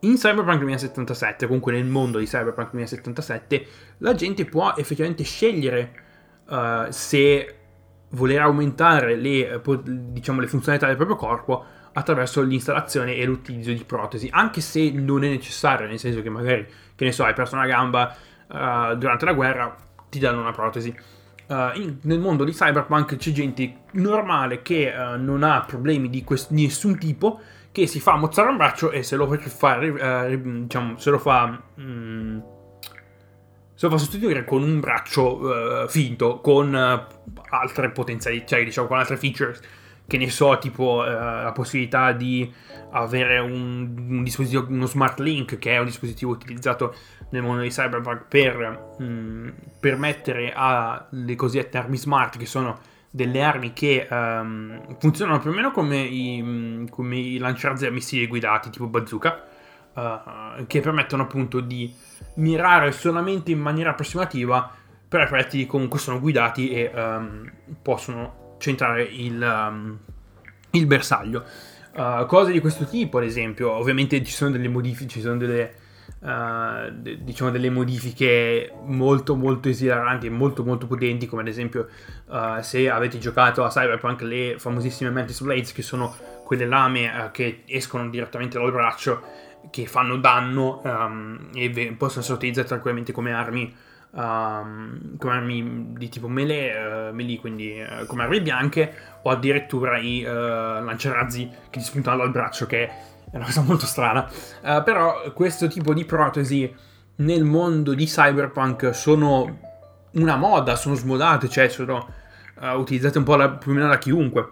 in 0.00 0.14
Cyberpunk 0.14 0.56
2077, 0.56 1.44
comunque 1.44 1.72
nel 1.72 1.84
mondo 1.84 2.16
di 2.16 2.24
Cyberpunk 2.24 2.70
2077, 2.70 3.66
la 3.98 4.14
gente 4.14 4.46
può 4.46 4.72
effettivamente 4.78 5.24
scegliere 5.24 5.92
uh, 6.48 6.86
se 6.88 7.54
voler 8.12 8.40
aumentare 8.40 9.14
le, 9.14 9.60
diciamo, 9.84 10.40
le 10.40 10.46
funzionalità 10.46 10.86
del 10.86 10.96
proprio 10.96 11.16
corpo 11.16 11.64
attraverso 11.92 12.40
l'installazione 12.40 13.16
e 13.16 13.26
l'utilizzo 13.26 13.70
di 13.70 13.84
protesi, 13.84 14.30
anche 14.32 14.62
se 14.62 14.90
non 14.92 15.22
è 15.22 15.28
necessario, 15.28 15.86
nel 15.86 15.98
senso 15.98 16.22
che 16.22 16.30
magari, 16.30 16.66
che 16.94 17.04
ne 17.04 17.12
so, 17.12 17.24
hai 17.24 17.34
perso 17.34 17.56
una 17.56 17.66
gamba 17.66 18.16
uh, 18.46 18.94
durante 18.96 19.26
la 19.26 19.34
guerra, 19.34 19.76
ti 20.08 20.18
danno 20.18 20.40
una 20.40 20.52
protesi. 20.52 20.96
Uh, 21.50 21.76
in, 21.80 21.98
nel 22.02 22.20
mondo 22.20 22.44
di 22.44 22.52
Cyberpunk 22.52 23.16
c'è 23.16 23.32
gente 23.32 23.78
normale 23.94 24.62
che 24.62 24.92
uh, 24.94 25.20
non 25.20 25.42
ha 25.42 25.64
problemi 25.66 26.08
di, 26.08 26.22
quest- 26.22 26.52
nessun 26.52 26.96
tipo, 26.96 27.40
che 27.72 27.88
si 27.88 27.98
fa 27.98 28.14
mozzare 28.14 28.50
un 28.50 28.56
braccio 28.56 28.92
e 28.92 29.02
se 29.02 29.16
lo 29.16 29.26
fa, 29.26 29.78
diciamo, 29.78 30.96
se 30.96 31.10
lo 31.10 31.18
fa... 31.18 31.60
Mm, 31.80 32.38
se 33.74 33.86
lo 33.86 33.92
fa 33.92 33.98
sostituire 33.98 34.44
con 34.44 34.62
un 34.62 34.78
braccio 34.78 35.86
finto, 35.88 36.40
con 36.40 36.74
altre 36.74 37.90
potenzialità, 37.90 38.44
cioè 38.44 38.64
diciamo 38.64 38.86
con 38.86 38.98
altre 38.98 39.16
features 39.16 39.58
che 40.10 40.18
ne 40.18 40.28
so, 40.28 40.58
tipo 40.58 41.06
eh, 41.06 41.12
la 41.12 41.52
possibilità 41.54 42.10
di 42.10 42.52
avere 42.90 43.38
un, 43.38 43.94
un, 44.08 44.22
dispositivo, 44.24 44.66
uno 44.68 44.86
smart 44.86 45.20
link, 45.20 45.56
che 45.58 45.70
è 45.70 45.78
un 45.78 45.84
dispositivo 45.84 46.32
utilizzato 46.32 46.96
nel 47.28 47.42
mondo 47.42 47.62
di 47.62 47.68
Cyberpunk 47.68 48.24
per 48.26 48.96
mh, 48.98 49.04
mm, 49.04 49.48
permettere 49.78 50.52
alle 50.52 51.36
cosiddette 51.36 51.78
armi 51.78 51.96
smart, 51.96 52.38
che 52.38 52.46
sono 52.46 52.80
delle 53.08 53.40
armi 53.40 53.72
che 53.72 54.08
um, 54.10 54.96
funzionano 54.98 55.38
più 55.38 55.50
o 55.50 55.52
meno 55.52 55.70
come 55.70 56.00
i, 56.00 56.42
mm, 56.42 56.86
come 56.88 57.16
i 57.16 57.38
lanciarazzi 57.38 57.86
a 57.86 57.92
missili 57.92 58.26
guidati, 58.26 58.70
tipo 58.70 58.88
bazooka, 58.88 59.46
uh, 59.94 60.66
che 60.66 60.80
permettono 60.80 61.22
appunto 61.22 61.60
di 61.60 61.94
mirare 62.34 62.90
solamente 62.90 63.52
in 63.52 63.60
maniera 63.60 63.90
approssimativa, 63.90 64.74
però 65.08 65.22
i 65.22 65.28
proiettili 65.28 65.66
comunque 65.66 66.00
sono 66.00 66.18
guidati 66.18 66.70
e 66.70 66.90
um, 66.92 67.48
possono 67.80 68.39
centrare 68.60 69.02
il, 69.02 69.40
um, 69.40 69.98
il 70.70 70.86
bersaglio. 70.86 71.44
Uh, 71.92 72.24
cose 72.26 72.52
di 72.52 72.60
questo 72.60 72.84
tipo, 72.84 73.18
ad 73.18 73.24
esempio, 73.24 73.72
ovviamente 73.72 74.22
ci 74.22 74.32
sono 74.32 74.52
delle 74.52 74.68
modifiche, 74.68 75.08
ci 75.10 75.20
sono 75.20 75.36
delle, 75.36 75.74
uh, 76.20 76.92
de- 76.92 77.24
diciamo 77.24 77.50
delle 77.50 77.68
modifiche 77.68 78.72
molto 78.84 79.34
molto 79.34 79.68
esilaranti 79.68 80.26
e 80.26 80.30
molto 80.30 80.62
molto 80.62 80.86
potenti, 80.86 81.26
come 81.26 81.42
ad 81.42 81.48
esempio 81.48 81.88
uh, 82.26 82.60
se 82.60 82.88
avete 82.88 83.18
giocato 83.18 83.64
a 83.64 83.68
Cyberpunk 83.68 84.20
le 84.22 84.54
famosissime 84.58 85.10
Mantis 85.10 85.40
Blades, 85.40 85.72
che 85.72 85.82
sono 85.82 86.14
quelle 86.44 86.66
lame 86.66 87.30
che 87.32 87.62
escono 87.66 88.08
direttamente 88.08 88.58
dal 88.58 88.70
braccio, 88.70 89.22
che 89.70 89.86
fanno 89.86 90.16
danno 90.16 90.80
um, 90.84 91.50
e 91.54 91.94
possono 91.96 92.20
essere 92.20 92.36
utilizzate 92.36 92.68
tranquillamente 92.68 93.12
come 93.12 93.32
armi 93.32 93.74
um, 94.12 95.16
come 95.16 95.32
armi 95.32 95.92
di 95.96 96.08
tipo 96.08 96.28
melee, 96.28 97.08
uh, 97.08 97.14
melee 97.14 97.38
quindi 97.38 97.80
uh, 97.80 98.06
come 98.06 98.22
armi 98.22 98.40
bianche, 98.40 98.92
o 99.22 99.30
addirittura 99.30 99.98
i 99.98 100.22
uh, 100.24 100.82
lanciarazzi 100.82 101.48
che 101.70 101.78
ti 101.78 101.84
spuntano 101.84 102.18
dal 102.18 102.30
braccio, 102.30 102.66
che 102.66 102.86
è 102.86 103.36
una 103.36 103.44
cosa 103.44 103.62
molto 103.66 103.86
strana. 103.86 104.28
però 104.84 105.32
questo 105.32 105.68
tipo 105.68 105.94
di 105.94 106.04
protesi 106.04 106.74
nel 107.16 107.44
mondo 107.44 107.94
di 107.94 108.06
cyberpunk 108.06 108.94
sono 108.94 109.58
una 110.12 110.36
moda, 110.36 110.74
sono 110.74 110.94
smodate, 110.94 111.48
cioè 111.48 111.68
sono 111.68 112.18
utilizzate 112.60 113.18
un 113.18 113.24
po' 113.24 113.36
la, 113.36 113.50
più 113.50 113.70
o 113.70 113.74
meno 113.74 113.88
da 113.88 113.98
chiunque. 113.98 114.48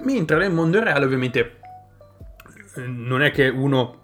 Mentre 0.00 0.38
nel 0.38 0.52
mondo 0.52 0.82
reale 0.82 1.04
ovviamente 1.04 1.58
non 2.76 3.22
è 3.22 3.30
che 3.30 3.48
uno 3.48 4.02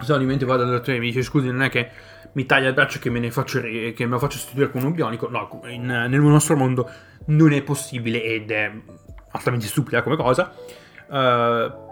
solamente 0.00 0.44
va 0.44 0.56
dal 0.56 0.68
dottore 0.68 0.96
e 0.96 1.00
mi 1.00 1.06
dice 1.06 1.22
scusi 1.22 1.46
non 1.48 1.62
è 1.62 1.68
che 1.68 1.90
mi 2.32 2.46
taglia 2.46 2.68
il 2.68 2.74
braccio 2.74 2.98
che 2.98 3.10
me 3.10 3.18
ne 3.18 3.30
faccio, 3.30 3.60
che 3.60 3.94
me 3.98 4.06
lo 4.06 4.18
faccio 4.18 4.38
sostituire 4.38 4.70
con 4.70 4.82
un 4.82 4.92
bionico. 4.92 5.28
No, 5.28 5.60
in, 5.66 5.86
nel 5.86 6.20
nostro 6.20 6.56
mondo 6.56 6.88
non 7.26 7.52
è 7.52 7.62
possibile 7.62 8.22
ed 8.22 8.50
è 8.50 8.72
altamente 9.32 9.66
stupida 9.66 10.02
come 10.02 10.16
cosa. 10.16 10.52
Uh, 11.08 11.88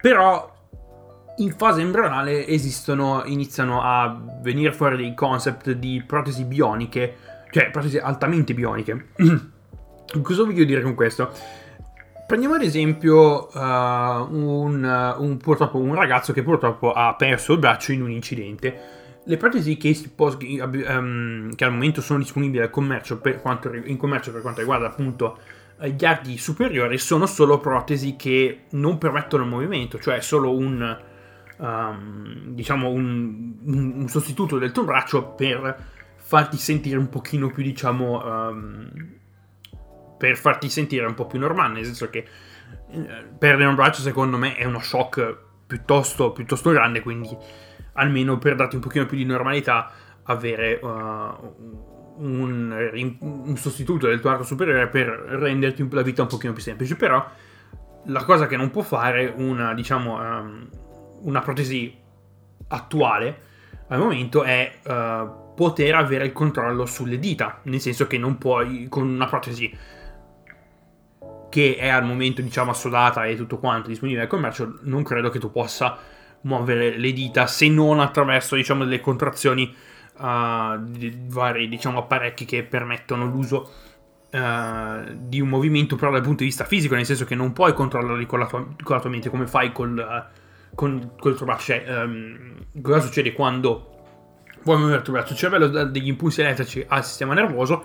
però 0.00 0.50
in 1.36 1.54
fase 1.56 1.80
embrionale 1.80 2.46
esistono, 2.46 3.22
iniziano 3.24 3.82
a 3.82 4.20
venire 4.40 4.72
fuori 4.72 4.96
dei 4.96 5.14
concept 5.14 5.72
di 5.72 6.02
protesi 6.06 6.44
bioniche, 6.44 7.16
cioè 7.50 7.70
protesi 7.70 7.98
altamente 7.98 8.54
bioniche. 8.54 9.08
Cosa 10.22 10.44
voglio 10.44 10.64
dire 10.64 10.82
con 10.82 10.94
questo? 10.94 11.30
Prendiamo 12.26 12.54
ad 12.54 12.62
esempio 12.62 13.48
uh, 13.52 13.58
un, 13.58 15.14
un, 15.18 15.36
purtroppo 15.38 15.78
un 15.78 15.94
ragazzo 15.94 16.32
che 16.32 16.42
purtroppo 16.42 16.92
ha 16.92 17.14
perso 17.14 17.52
il 17.52 17.58
braccio 17.58 17.92
in 17.92 18.02
un 18.02 18.10
incidente 18.10 19.00
le 19.24 19.36
protesi 19.36 19.76
che, 19.76 20.10
può, 20.14 20.36
um, 20.36 21.54
che, 21.54 21.64
al 21.64 21.72
momento 21.72 22.00
sono 22.00 22.18
disponibili 22.18 22.68
commercio 22.70 23.20
quanto, 23.40 23.72
in 23.72 23.96
commercio 23.96 24.32
per 24.32 24.40
quanto 24.40 24.60
riguarda 24.60 24.86
appunto 24.86 25.38
gli 25.88 26.04
arti 26.04 26.38
superiori 26.38 26.96
sono 26.98 27.26
solo 27.26 27.58
protesi 27.58 28.14
che 28.14 28.64
non 28.70 28.98
permettono 28.98 29.42
il 29.42 29.48
movimento, 29.48 29.98
cioè 29.98 30.20
solo 30.20 30.56
un, 30.56 30.98
um, 31.56 32.34
diciamo 32.48 32.88
un, 32.88 33.54
un, 33.64 33.92
un, 33.96 34.08
sostituto 34.08 34.58
del 34.58 34.70
tuo 34.70 34.84
braccio 34.84 35.30
per 35.30 35.76
farti 36.16 36.56
sentire 36.56 36.96
un 36.98 37.08
pochino 37.08 37.48
più, 37.50 37.64
diciamo, 37.64 38.24
um, 38.24 38.90
per 40.18 40.36
farti 40.36 40.68
sentire 40.68 41.04
un 41.04 41.14
po' 41.14 41.26
più 41.26 41.40
normale, 41.40 41.74
nel 41.74 41.84
senso 41.84 42.08
che 42.10 42.18
eh, 42.90 43.24
perdere 43.36 43.68
un 43.68 43.74
braccio 43.74 44.02
secondo 44.02 44.36
me 44.36 44.54
è 44.54 44.64
uno 44.64 44.78
shock 44.78 45.36
piuttosto, 45.66 46.30
piuttosto 46.30 46.70
grande, 46.70 47.00
quindi 47.00 47.36
almeno 47.94 48.38
per 48.38 48.54
darti 48.54 48.76
un 48.76 48.80
pochino 48.80 49.06
più 49.06 49.16
di 49.16 49.24
normalità, 49.24 49.90
avere 50.24 50.78
uh, 50.82 50.88
un, 52.16 53.16
un, 53.20 53.56
sostituto 53.56 54.06
del 54.06 54.20
tuo 54.20 54.30
arco 54.30 54.44
superiore 54.44 54.88
per 54.88 55.08
renderti 55.08 55.86
la 55.90 56.02
vita 56.02 56.22
un 56.22 56.28
pochino 56.28 56.52
più 56.52 56.62
semplice. 56.62 56.96
Però 56.96 57.24
la 58.06 58.24
cosa 58.24 58.46
che 58.46 58.56
non 58.56 58.70
può 58.70 58.82
fare 58.82 59.32
una, 59.36 59.74
diciamo, 59.74 60.18
um, 60.18 60.68
una 61.22 61.40
protesi 61.40 61.98
attuale 62.68 63.50
al 63.88 63.98
momento 63.98 64.42
è 64.42 64.78
uh, 64.84 65.54
poter 65.54 65.94
avere 65.94 66.24
il 66.24 66.32
controllo 66.32 66.86
sulle 66.86 67.18
dita, 67.18 67.60
nel 67.64 67.80
senso 67.80 68.06
che 68.06 68.16
non 68.16 68.38
puoi 68.38 68.86
con 68.88 69.06
una 69.06 69.26
protesi 69.26 69.70
che 71.50 71.76
è 71.76 71.88
al 71.88 72.04
momento 72.04 72.40
diciamo 72.40 72.70
assodata 72.70 73.26
e 73.26 73.36
tutto 73.36 73.58
quanto 73.58 73.88
disponibile 73.88 74.22
al 74.22 74.28
commercio, 74.28 74.78
non 74.84 75.02
credo 75.02 75.28
che 75.28 75.38
tu 75.38 75.50
possa 75.50 75.98
muovere 76.42 76.96
le 76.96 77.12
dita 77.12 77.46
se 77.46 77.68
non 77.68 78.00
attraverso 78.00 78.56
diciamo 78.56 78.84
delle 78.84 79.00
contrazioni 79.00 79.74
uh, 80.18 80.78
di 80.80 81.16
vari 81.26 81.68
diciamo 81.68 81.98
apparecchi 81.98 82.44
che 82.44 82.62
permettono 82.62 83.26
l'uso 83.26 83.70
uh, 84.30 85.04
di 85.12 85.40
un 85.40 85.48
movimento 85.48 85.96
però 85.96 86.10
dal 86.10 86.22
punto 86.22 86.38
di 86.38 86.46
vista 86.46 86.64
fisico 86.64 86.94
nel 86.94 87.06
senso 87.06 87.24
che 87.24 87.34
non 87.34 87.52
puoi 87.52 87.74
controllarli 87.74 88.26
con 88.26 88.38
la 88.38 88.46
tua, 88.46 88.60
con 88.82 88.96
la 88.96 89.00
tua 89.00 89.10
mente 89.10 89.30
come 89.30 89.46
fai 89.46 89.72
col, 89.72 89.96
uh, 89.96 90.74
con, 90.74 91.12
col 91.18 91.36
tuo 91.36 91.46
braccio. 91.46 91.74
Um, 91.86 92.54
cosa 92.80 93.00
succede 93.00 93.32
quando 93.32 93.88
vuoi 94.62 94.76
muovere 94.78 94.98
il 94.98 95.04
tuo 95.04 95.12
braccio? 95.12 95.32
Il 95.32 95.38
cervello 95.38 95.68
dà 95.68 95.84
degli 95.84 96.08
impulsi 96.08 96.40
elettrici 96.40 96.84
al 96.86 97.04
sistema 97.04 97.34
nervoso. 97.34 97.84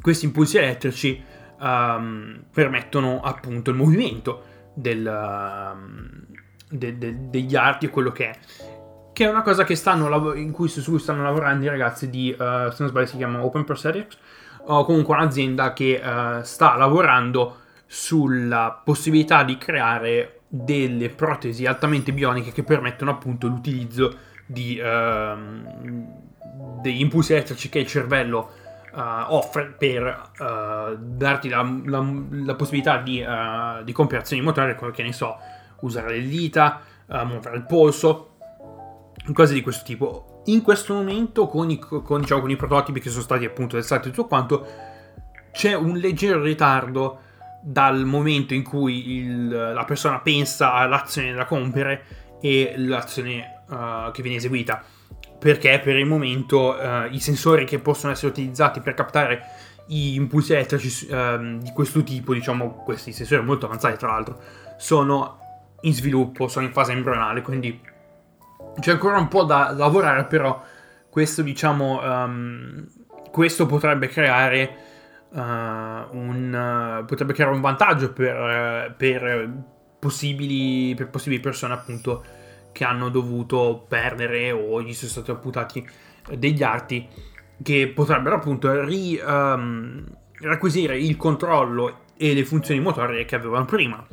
Questi 0.00 0.24
impulsi 0.24 0.56
elettrici 0.56 1.22
um, 1.60 2.44
permettono 2.52 3.20
appunto 3.20 3.70
il 3.70 3.76
movimento 3.76 4.44
del, 4.74 5.04
um, 5.06 6.24
de, 6.70 6.96
de, 6.96 7.28
degli 7.28 7.56
arti 7.56 7.86
e 7.86 7.90
quello 7.90 8.12
che 8.12 8.30
è. 8.30 8.38
Che 9.12 9.24
è 9.24 9.28
una 9.28 9.42
cosa 9.42 9.66
in 10.34 10.52
cui, 10.52 10.68
su 10.68 10.82
cui 10.82 10.98
stanno 10.98 11.22
lavorando 11.22 11.64
i 11.64 11.68
ragazzi 11.68 12.08
di, 12.08 12.30
uh, 12.30 12.70
se 12.70 12.76
non 12.78 12.88
sbaglio 12.88 13.06
si 13.06 13.16
chiama 13.16 13.44
Open 13.44 13.64
Prosthetics, 13.64 14.16
o 14.66 14.84
comunque 14.84 15.14
un'azienda 15.14 15.72
che 15.72 16.00
uh, 16.02 16.42
sta 16.42 16.76
lavorando 16.76 17.56
sulla 17.86 18.80
possibilità 18.84 19.42
di 19.42 19.58
creare 19.58 20.42
delle 20.48 21.08
protesi 21.10 21.66
altamente 21.66 22.12
bioniche 22.12 22.52
che 22.52 22.62
permettono 22.62 23.10
appunto 23.10 23.48
l'utilizzo 23.48 24.16
di, 24.46 24.80
uh, 24.80 26.80
degli 26.80 27.00
impulsi 27.00 27.32
elettrici 27.32 27.68
che 27.68 27.80
il 27.80 27.86
cervello 27.86 28.52
uh, 28.92 29.00
offre 29.28 29.74
per 29.76 30.30
uh, 30.38 30.96
darti 30.98 31.48
la, 31.48 31.62
la, 31.84 32.04
la, 32.30 32.54
possibilità 32.54 32.98
di, 32.98 33.20
uh, 33.20 33.84
di 33.84 33.92
compiere 33.92 34.22
azioni 34.22 34.42
motorie 34.42 34.74
come 34.74 34.90
che 34.90 35.02
ne 35.02 35.12
so 35.12 35.36
usare 35.80 36.18
le 36.18 36.26
dita, 36.26 36.80
uh, 37.06 37.24
muovere 37.24 37.56
il 37.56 37.64
polso, 37.64 38.36
cose 39.32 39.54
di 39.54 39.60
questo 39.60 39.84
tipo. 39.84 40.42
In 40.46 40.62
questo 40.62 40.94
momento, 40.94 41.46
con 41.46 41.70
i, 41.70 41.78
con, 41.78 42.20
diciamo, 42.20 42.40
con 42.40 42.50
i 42.50 42.56
prototipi 42.56 43.00
che 43.00 43.10
sono 43.10 43.22
stati 43.22 43.44
appunto 43.44 43.76
testati 43.76 44.08
e 44.08 44.10
tutto 44.10 44.26
quanto, 44.26 44.66
c'è 45.52 45.74
un 45.74 45.96
leggero 45.96 46.42
ritardo 46.42 47.20
dal 47.62 48.04
momento 48.04 48.54
in 48.54 48.62
cui 48.62 49.18
il, 49.18 49.48
la 49.48 49.84
persona 49.84 50.20
pensa 50.20 50.72
all'azione 50.72 51.32
da 51.32 51.44
compiere 51.44 52.38
e 52.40 52.74
l'azione 52.76 53.62
uh, 53.68 54.10
che 54.12 54.22
viene 54.22 54.38
eseguita. 54.38 54.82
Perché 55.38 55.80
per 55.82 55.96
il 55.96 56.06
momento 56.06 56.74
uh, 56.74 57.12
i 57.12 57.18
sensori 57.18 57.64
che 57.64 57.78
possono 57.78 58.12
essere 58.12 58.28
utilizzati 58.32 58.80
per 58.80 58.94
captare 58.94 59.42
gli 59.86 60.14
impulsi 60.14 60.52
elettrici 60.52 61.06
uh, 61.10 61.58
di 61.58 61.70
questo 61.72 62.02
tipo, 62.02 62.32
diciamo 62.32 62.82
questi 62.84 63.12
sensori 63.12 63.44
molto 63.44 63.66
avanzati 63.66 63.98
tra 63.98 64.08
l'altro, 64.08 64.38
sono 64.76 65.38
in 65.82 65.94
sviluppo, 65.94 66.48
sono 66.48 66.66
in 66.66 66.72
fase 66.72 66.92
embrionale, 66.92 67.42
quindi 67.42 67.80
c'è 68.78 68.92
ancora 68.92 69.18
un 69.18 69.28
po' 69.28 69.44
da 69.44 69.72
lavorare, 69.72 70.24
però 70.24 70.62
questo 71.08 71.42
diciamo 71.42 72.00
um, 72.02 72.86
questo 73.30 73.66
potrebbe 73.66 74.08
creare 74.08 74.76
uh, 75.30 75.38
un 75.38 77.00
uh, 77.00 77.04
potrebbe 77.04 77.32
creare 77.32 77.52
un 77.52 77.60
vantaggio 77.60 78.12
per, 78.12 78.94
per, 78.96 79.50
possibili, 79.98 80.94
per 80.94 81.08
possibili 81.08 81.40
persone 81.40 81.74
appunto 81.74 82.24
che 82.72 82.84
hanno 82.84 83.08
dovuto 83.08 83.84
perdere 83.88 84.52
o 84.52 84.80
gli 84.80 84.94
sono 84.94 85.10
stati 85.10 85.30
amputati 85.30 85.88
degli 86.36 86.62
arti 86.62 87.08
che 87.62 87.88
potrebbero 87.88 88.36
appunto 88.36 88.84
ri, 88.84 89.20
um, 89.24 90.04
riacquisire 90.34 90.98
il 90.98 91.16
controllo 91.16 92.04
e 92.16 92.34
le 92.34 92.44
funzioni 92.44 92.80
motorie 92.80 93.24
che 93.24 93.34
avevano 93.34 93.64
prima. 93.64 94.06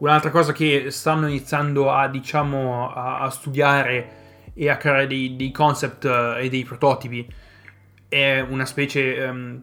Un'altra 0.00 0.30
cosa 0.30 0.52
che 0.52 0.90
stanno 0.90 1.28
iniziando 1.28 1.92
a, 1.92 2.08
diciamo, 2.08 2.90
a, 2.90 3.20
a 3.20 3.30
studiare 3.30 4.18
e 4.54 4.70
a 4.70 4.78
creare 4.78 5.06
dei, 5.06 5.36
dei 5.36 5.50
concept 5.50 6.04
uh, 6.04 6.38
e 6.38 6.48
dei 6.48 6.64
prototipi 6.64 7.30
è 8.08 8.40
una 8.40 8.64
specie, 8.64 9.22
um, 9.24 9.62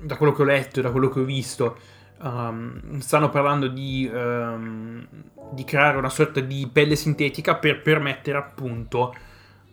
da 0.00 0.16
quello 0.16 0.32
che 0.32 0.42
ho 0.42 0.44
letto, 0.44 0.82
da 0.82 0.90
quello 0.90 1.08
che 1.08 1.20
ho 1.20 1.24
visto, 1.24 1.78
um, 2.18 2.98
stanno 2.98 3.30
parlando 3.30 3.68
di, 3.68 4.08
um, 4.12 5.06
di, 5.52 5.64
creare 5.64 5.96
una 5.96 6.10
sorta 6.10 6.40
di 6.40 6.68
pelle 6.70 6.94
sintetica 6.94 7.56
per 7.56 7.82
permettere 7.82 8.38
appunto 8.38 9.14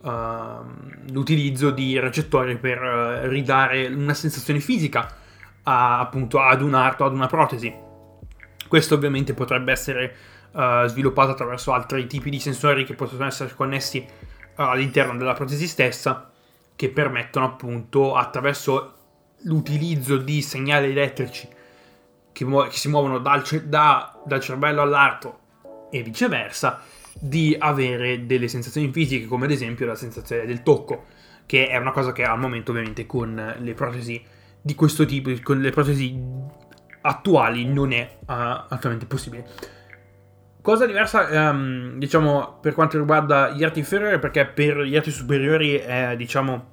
l'utilizzo 0.05 1.71
di 1.71 1.97
recettori 1.97 2.57
per 2.57 2.79
uh, 2.79 3.27
ridare 3.27 3.87
una 3.87 4.13
sensazione 4.13 4.59
fisica 4.59 5.11
a, 5.63 5.99
appunto 5.99 6.39
ad 6.39 6.61
un 6.61 6.75
arto, 6.75 7.05
ad 7.05 7.13
una 7.13 7.25
protesi. 7.25 7.84
Questo 8.67 8.95
ovviamente 8.95 9.33
potrebbe 9.33 9.71
essere 9.71 10.15
uh, 10.51 10.85
sviluppato 10.87 11.31
attraverso 11.31 11.71
altri 11.73 12.07
tipi 12.07 12.29
di 12.29 12.39
sensori 12.39 12.83
che 12.83 12.95
possono 12.95 13.25
essere 13.25 13.53
connessi 13.53 13.99
uh, 13.99 14.61
all'interno 14.61 15.17
della 15.17 15.33
protesi 15.33 15.67
stessa 15.67 16.31
che 16.75 16.89
permettono 16.89 17.45
appunto 17.45 18.15
attraverso 18.15 18.93
l'utilizzo 19.43 20.17
di 20.17 20.41
segnali 20.41 20.91
elettrici 20.91 21.47
che, 22.31 22.45
mu- 22.45 22.67
che 22.67 22.77
si 22.77 22.89
muovono 22.89 23.19
dal, 23.19 23.43
ce- 23.43 23.67
da, 23.67 24.21
dal 24.25 24.41
cervello 24.41 24.81
all'arto 24.81 25.39
e 25.89 26.01
viceversa 26.03 26.81
di 27.17 27.55
avere 27.57 28.25
delle 28.25 28.47
sensazioni 28.49 28.91
fisiche 28.91 29.25
come 29.25 29.45
ad 29.45 29.51
esempio 29.51 29.85
la 29.85 29.95
sensazione 29.95 30.45
del 30.45 30.63
tocco 30.63 31.05
che 31.45 31.67
è 31.67 31.77
una 31.77 31.91
cosa 31.91 32.11
che 32.11 32.23
al 32.23 32.39
momento 32.39 32.71
ovviamente 32.71 33.05
con 33.05 33.55
le 33.57 33.73
protesi 33.73 34.21
di 34.61 34.75
questo 34.75 35.05
tipo 35.05 35.31
con 35.41 35.61
le 35.61 35.69
protesi 35.69 36.19
attuali 37.05 37.65
non 37.65 37.91
è 37.91 38.17
uh, 38.21 38.23
attualmente 38.25 39.05
possibile 39.05 39.47
Cosa 40.65 40.87
diversa, 40.87 41.51
um, 41.51 41.99
diciamo, 41.99 42.57
per 42.59 42.73
quanto 42.73 42.97
riguarda 42.97 43.51
gli 43.51 43.63
arti 43.63 43.77
inferiori, 43.77 44.17
perché 44.17 44.47
per 44.47 44.79
gli 44.79 44.95
arti 44.95 45.11
superiori 45.11 45.75
è, 45.75 46.15
diciamo, 46.17 46.71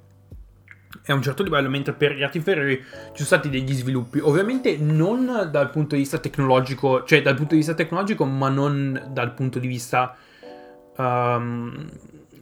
è 1.03 1.11
un 1.11 1.21
certo 1.21 1.43
livello, 1.43 1.69
mentre 1.69 1.93
per 1.93 2.15
gli 2.15 2.23
arti 2.23 2.37
inferiori 2.37 2.77
ci 2.77 3.23
sono 3.23 3.25
stati 3.25 3.49
degli 3.49 3.71
sviluppi. 3.71 4.17
Ovviamente 4.17 4.77
non 4.77 5.47
dal 5.51 5.69
punto 5.69 5.93
di 5.93 6.01
vista 6.01 6.17
tecnologico, 6.17 7.03
cioè 7.03 7.21
dal 7.21 7.35
punto 7.35 7.51
di 7.51 7.57
vista 7.57 7.75
tecnologico, 7.75 8.25
ma 8.25 8.49
non 8.49 9.09
dal 9.11 9.35
punto 9.35 9.59
di 9.59 9.67
vista, 9.67 10.15
um, 10.97 11.87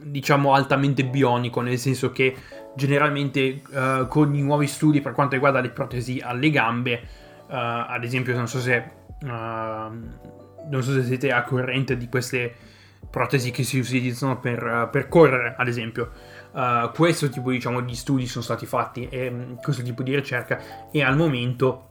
diciamo, 0.00 0.54
altamente 0.54 1.04
bionico, 1.04 1.60
nel 1.60 1.76
senso 1.76 2.12
che 2.12 2.34
generalmente 2.74 3.60
uh, 3.72 4.08
con 4.08 4.34
i 4.34 4.40
nuovi 4.40 4.66
studi 4.66 5.02
per 5.02 5.12
quanto 5.12 5.34
riguarda 5.34 5.60
le 5.60 5.68
protesi 5.68 6.18
alle 6.24 6.48
gambe, 6.48 7.02
ad 7.56 8.04
esempio, 8.04 8.34
non 8.34 8.48
so 8.48 8.60
se... 8.60 9.00
Uh, 9.22 10.30
non 10.68 10.82
so 10.82 10.92
se 10.92 11.04
siete 11.04 11.32
a 11.32 11.42
corrente 11.42 11.96
di 11.96 12.08
queste 12.08 12.54
protesi 13.10 13.50
che 13.50 13.62
si 13.62 13.78
utilizzano 13.78 14.38
per, 14.38 14.88
per 14.90 15.08
correre, 15.08 15.54
ad 15.56 15.68
esempio. 15.68 16.10
Uh, 16.52 16.90
questo 16.92 17.28
tipo 17.28 17.50
diciamo, 17.50 17.80
di 17.80 17.94
studi 17.94 18.26
sono 18.26 18.44
stati 18.44 18.66
fatti, 18.66 19.08
e, 19.08 19.28
um, 19.28 19.56
questo 19.56 19.82
tipo 19.82 20.02
di 20.02 20.14
ricerca, 20.14 20.90
e 20.90 21.02
al 21.02 21.16
momento 21.16 21.88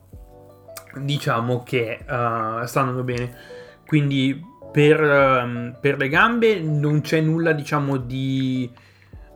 diciamo 0.96 1.62
che 1.62 2.00
uh, 2.02 2.64
stanno 2.64 3.02
bene. 3.02 3.36
Quindi 3.86 4.40
per, 4.72 5.00
um, 5.00 5.76
per, 5.80 5.96
le 5.96 6.08
gambe 6.08 6.60
non 6.60 7.00
c'è 7.00 7.20
nulla, 7.20 7.52
diciamo, 7.52 7.96
di... 7.96 8.70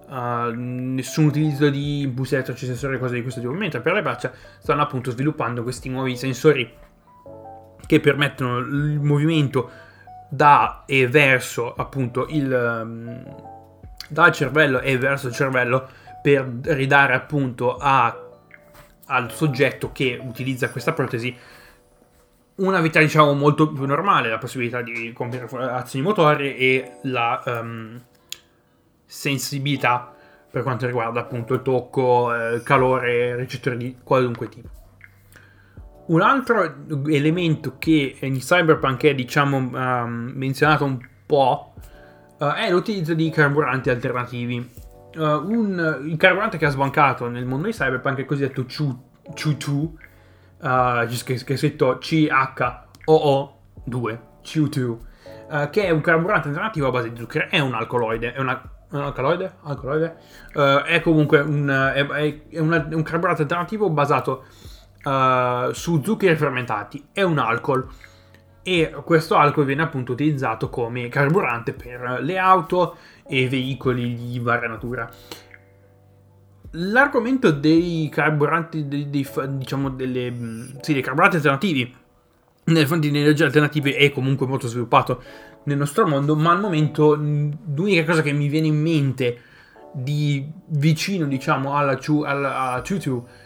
Uh, 0.08 0.52
nessun 0.54 1.24
utilizzo 1.24 1.68
di 1.68 2.02
impulsi 2.02 2.34
elettrici, 2.34 2.64
sensori, 2.64 2.96
cose 2.98 3.16
di 3.16 3.22
questo 3.22 3.40
tipo, 3.40 3.52
mentre 3.52 3.80
per 3.80 3.92
le 3.92 4.02
braccia 4.02 4.32
stanno 4.58 4.82
appunto 4.82 5.10
sviluppando 5.10 5.64
questi 5.64 5.88
nuovi 5.88 6.16
sensori 6.16 6.72
che 7.86 8.00
permettono 8.00 8.58
il 8.58 9.00
movimento 9.00 9.70
da 10.28 10.84
e 10.86 11.08
verso 11.08 11.74
appunto 11.74 12.26
il 12.28 12.52
um, 12.52 13.24
dal 14.08 14.32
cervello 14.32 14.80
e 14.80 14.98
verso 14.98 15.28
il 15.28 15.34
cervello 15.34 15.88
per 16.22 16.48
ridare 16.62 17.14
appunto 17.14 17.76
a, 17.76 18.16
al 19.06 19.32
soggetto 19.32 19.92
che 19.92 20.20
utilizza 20.22 20.70
questa 20.70 20.92
protesi 20.92 21.36
una 22.56 22.80
vita 22.80 23.00
diciamo 23.00 23.34
molto 23.34 23.70
più 23.70 23.84
normale, 23.84 24.30
la 24.30 24.38
possibilità 24.38 24.80
di 24.80 25.12
compiere 25.12 25.46
azioni 25.70 26.04
motorie 26.04 26.56
e 26.56 26.92
la 27.02 27.42
um, 27.44 28.00
sensibilità 29.06 30.12
per 30.50 30.62
quanto 30.62 30.86
riguarda 30.86 31.20
appunto 31.20 31.54
il 31.54 31.62
tocco, 31.62 32.34
eh, 32.34 32.62
calore, 32.62 33.36
recettori 33.36 33.76
di 33.76 33.96
qualunque 34.02 34.48
tipo. 34.48 34.68
Un 36.06 36.22
altro 36.22 36.62
elemento 37.08 37.76
che 37.78 38.16
in 38.20 38.38
Cyberpunk 38.38 39.04
è 39.04 39.14
diciamo 39.14 39.56
um, 39.56 40.32
menzionato 40.34 40.84
un 40.84 40.98
po' 41.26 41.74
uh, 42.38 42.52
è 42.52 42.70
l'utilizzo 42.70 43.12
di 43.12 43.28
carburanti 43.28 43.90
alternativi. 43.90 44.84
Uh, 45.16 45.20
un, 45.20 46.02
il 46.04 46.16
carburante 46.16 46.58
che 46.58 46.66
ha 46.66 46.70
sbancato 46.70 47.28
nel 47.28 47.44
mondo 47.44 47.66
di 47.66 47.72
Cyberpunk 47.72 48.18
è 48.18 48.20
il 48.20 48.26
cosiddetto 48.26 48.62
Chu2, 48.62 49.68
uh, 49.68 49.94
che 51.24 51.34
è 51.34 51.36
scritto 51.36 51.98
CHOO2, 52.00 54.18
Chu2, 54.42 54.80
uh, 54.80 54.98
che 55.70 55.84
è 55.84 55.90
un 55.90 56.00
carburante 56.00 56.48
alternativo 56.48 56.86
a 56.86 56.92
base 56.92 57.10
di 57.10 57.18
zucchero, 57.18 57.48
è 57.50 57.58
un 57.58 57.74
alcoloide, 57.74 58.32
è 58.32 58.38
una 58.38 58.52
un 58.52 58.74
alcaloide? 58.90 59.56
alcaloide? 59.62 60.16
Uh, 60.54 60.82
è 60.84 61.00
comunque 61.00 61.40
un, 61.40 61.68
è, 61.68 62.06
è 62.48 62.58
una, 62.58 62.86
un 62.90 63.02
carburante 63.02 63.42
alternativo 63.42 63.90
basato 63.90 64.44
uh, 65.04 65.72
su 65.72 66.02
zuccheri 66.02 66.36
fermentati, 66.36 67.08
è 67.12 67.22
un 67.22 67.38
alcol 67.38 67.88
e 68.62 68.92
questo 69.04 69.36
alcol 69.36 69.64
viene 69.64 69.82
appunto 69.82 70.10
utilizzato 70.12 70.68
come 70.68 71.08
carburante 71.08 71.72
per 71.72 72.18
le 72.20 72.36
auto 72.36 72.96
e 73.24 73.48
veicoli 73.48 74.14
di 74.14 74.40
varia 74.40 74.66
natura. 74.66 75.08
L'argomento 76.72 77.52
dei 77.52 78.08
carburanti, 78.10 78.88
dei, 78.88 79.08
dei, 79.08 79.26
diciamo 79.50 79.90
delle, 79.90 80.32
sì, 80.80 80.92
dei 80.92 81.00
carburanti 81.00 81.36
alternativi 81.36 81.94
nelle 82.64 82.86
fonti 82.86 83.08
di 83.08 83.16
energia 83.16 83.44
alternative 83.44 83.94
è 83.94 84.10
comunque 84.10 84.46
molto 84.46 84.66
sviluppato 84.66 85.22
nel 85.66 85.76
nostro 85.76 86.06
mondo, 86.06 86.34
ma 86.36 86.52
al 86.52 86.60
momento 86.60 87.14
l'unica 87.14 88.04
cosa 88.04 88.22
che 88.22 88.32
mi 88.32 88.48
viene 88.48 88.66
in 88.68 88.80
mente 88.80 89.40
di 89.92 90.46
vicino, 90.66 91.26
diciamo, 91.26 91.74
alla, 91.74 91.98
alla, 92.24 92.58
alla 92.58 92.82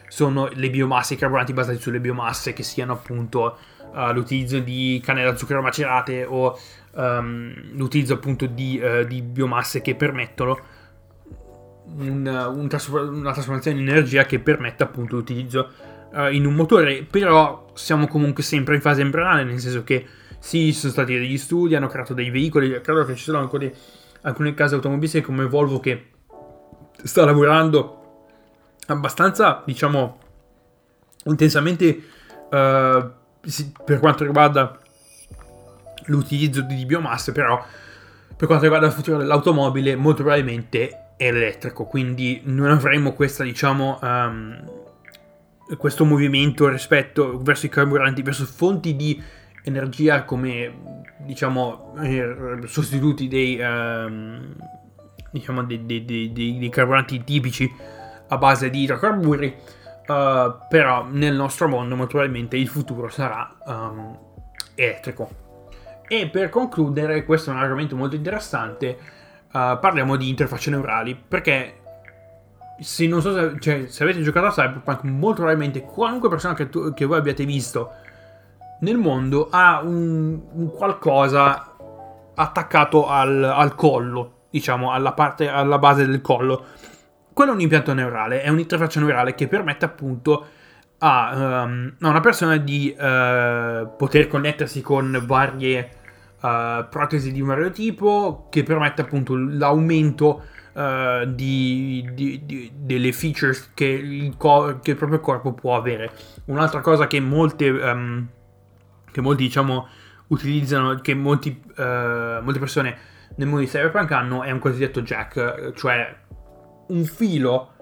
sono 0.09 0.48
le 0.52 0.70
biomasse, 0.70 1.14
i 1.14 1.16
carburanti 1.16 1.52
basati 1.52 1.80
sulle 1.80 2.00
biomasse, 2.00 2.52
che 2.52 2.62
siano 2.62 2.92
appunto 2.92 3.56
uh, 3.92 4.12
l'utilizzo 4.12 4.59
di 4.59 5.00
canne 5.02 5.22
da 5.22 5.37
zucchero 5.37 5.62
macerate 5.62 6.24
o 6.24 6.59
um, 6.94 7.54
l'utilizzo 7.72 8.14
appunto 8.14 8.46
di, 8.46 8.80
uh, 8.83 9.04
di, 9.04 9.22
biomasse 9.22 9.80
che 9.80 9.94
permettono 9.94 10.59
un, 11.98 12.52
un 12.54 12.68
trasfor- 12.68 13.09
una 13.09 13.33
trasformazione 13.33 13.78
di 13.78 13.88
energia 13.88 14.24
che 14.24 14.40
permette 14.40 14.83
appunto 14.83 15.16
l'utilizzo 15.16 15.70
uh, 16.12 16.26
in 16.33 16.44
un 16.44 16.54
motore, 16.54 17.06
però 17.09 17.70
siamo 17.74 18.09
comunque 18.09 18.42
sempre 18.42 18.74
in 18.74 18.80
fase 18.80 19.00
embrionale, 19.02 19.44
nel 19.44 19.61
senso 19.61 19.85
che 19.85 20.04
sì, 20.40 20.72
ci 20.72 20.79
sono 20.79 20.92
stati 20.92 21.12
degli 21.12 21.38
studi, 21.38 21.74
hanno 21.74 21.87
creato 21.87 22.14
dei 22.14 22.31
veicoli, 22.31 22.81
credo 22.81 23.05
che 23.05 23.14
ci 23.14 23.24
sono 23.24 23.38
ancora 23.38 23.68
alcune 24.22 24.55
case 24.55 24.74
automobilistiche 24.74 25.24
come 25.24 25.46
Volvo 25.46 25.79
che 25.79 26.11
sta 27.05 27.24
lavorando 27.24 28.26
abbastanza, 28.87 29.62
diciamo, 29.64 30.18
intensamente 31.26 32.03
uh, 32.50 33.11
per 33.85 33.98
quanto 34.00 34.24
riguarda 34.24 34.79
l'utilizzo 36.07 36.62
di 36.62 36.85
biomasse, 36.87 37.33
però 37.33 37.62
per 38.35 38.46
quanto 38.46 38.64
riguarda 38.64 38.87
il 38.87 38.92
futuro 38.94 39.18
dell'automobile, 39.18 39.94
molto 39.94 40.22
probabilmente 40.22 41.14
è 41.16 41.26
elettrico, 41.26 41.85
quindi 41.85 42.40
non 42.44 42.70
avremo 42.70 43.12
questa, 43.12 43.44
diciamo, 43.44 43.98
um, 44.00 44.64
questo 45.76 46.05
movimento 46.05 46.66
rispetto 46.68 47.38
verso 47.42 47.66
i 47.66 47.68
carburanti, 47.68 48.22
verso 48.22 48.46
fonti 48.46 48.96
di 48.96 49.22
energia 49.64 50.25
come, 50.25 51.05
diciamo, 51.18 51.94
eh, 52.01 52.61
sostituti 52.66 53.29
dei, 53.29 53.59
um, 53.61 54.55
diciamo, 55.31 55.62
dei, 55.64 55.85
dei, 55.85 56.33
dei, 56.33 56.68
carburanti 56.68 57.23
tipici 57.25 57.70
a 58.29 58.37
base 58.38 58.70
di 58.70 58.83
idrocarburi, 58.83 59.57
uh, 60.07 60.66
però 60.68 61.07
nel 61.09 61.35
nostro 61.35 61.68
mondo 61.68 61.94
naturalmente 61.94 62.57
il 62.57 62.68
futuro 62.68 63.09
sarà 63.09 63.57
um, 63.66 64.18
elettrico. 64.75 65.49
E 66.07 66.29
per 66.29 66.49
concludere, 66.49 67.25
questo 67.25 67.51
è 67.51 67.55
un 67.55 67.61
argomento 67.61 67.96
molto 67.96 68.16
interessante, 68.16 68.99
uh, 69.46 69.79
parliamo 69.79 70.16
di 70.16 70.29
interfacce 70.29 70.70
neurali, 70.70 71.14
perché 71.14 71.75
se, 72.81 73.09
so 73.09 73.20
se, 73.20 73.61
cioè, 73.61 73.87
se 73.87 74.03
avete 74.03 74.23
giocato 74.23 74.46
a 74.46 74.51
Cyberpunk, 74.51 75.03
molto 75.05 75.42
probabilmente 75.42 75.83
qualunque 75.83 76.29
persona 76.29 76.55
che, 76.55 76.68
tu, 76.68 76.92
che 76.94 77.05
voi 77.05 77.18
abbiate 77.18 77.44
visto 77.44 77.92
nel 78.80 78.96
mondo 78.96 79.48
ha 79.50 79.80
un, 79.82 80.40
un 80.52 80.70
qualcosa 80.70 81.76
attaccato 82.34 83.06
al, 83.08 83.42
al, 83.42 83.74
collo, 83.74 84.46
diciamo, 84.50 84.92
alla 84.92 85.12
parte, 85.12 85.48
alla 85.48 85.78
base 85.78 86.06
del 86.06 86.20
collo. 86.20 86.64
Quello 87.32 87.52
è 87.52 87.54
un 87.54 87.60
impianto 87.60 87.92
neurale, 87.92 88.42
è 88.42 88.48
un'interfaccia 88.48 89.00
neurale 89.00 89.34
che 89.34 89.48
permette 89.48 89.84
appunto 89.84 90.46
a, 90.98 91.62
um, 91.64 91.94
a 92.00 92.08
una 92.08 92.20
persona 92.20 92.56
di 92.56 92.94
uh, 92.94 93.96
poter 93.96 94.26
connettersi 94.28 94.80
con 94.80 95.22
varie 95.26 95.90
uh, 96.40 96.86
protesi 96.88 97.32
di 97.32 97.40
vario 97.40 97.70
tipo, 97.70 98.46
che 98.50 98.62
permette 98.62 99.02
appunto 99.02 99.36
l'aumento 99.36 100.42
uh, 100.72 101.24
di, 101.26 102.08
di, 102.12 102.42
di, 102.44 102.72
delle 102.74 103.12
features 103.12 103.72
che 103.74 103.86
il, 103.86 104.36
co- 104.36 104.80
che 104.80 104.92
il, 104.92 104.96
proprio 104.96 105.20
corpo 105.20 105.52
può 105.52 105.76
avere. 105.76 106.10
Un'altra 106.46 106.80
cosa 106.80 107.06
che 107.06 107.20
molte, 107.20 107.68
um, 107.68 108.28
che 109.11 109.20
molti 109.20 109.44
diciamo 109.44 109.87
utilizzano, 110.29 111.01
che 111.01 111.14
molti, 111.14 111.61
uh, 111.77 111.83
molte 112.42 112.59
persone 112.59 112.96
nel 113.37 113.46
mondo 113.46 113.64
di 113.64 113.70
Cyberpunk 113.70 114.11
hanno 114.12 114.42
è 114.42 114.51
un 114.51 114.59
cosiddetto 114.59 115.03
jack, 115.03 115.73
cioè 115.75 116.16
un 116.88 117.05
filo 117.05 117.75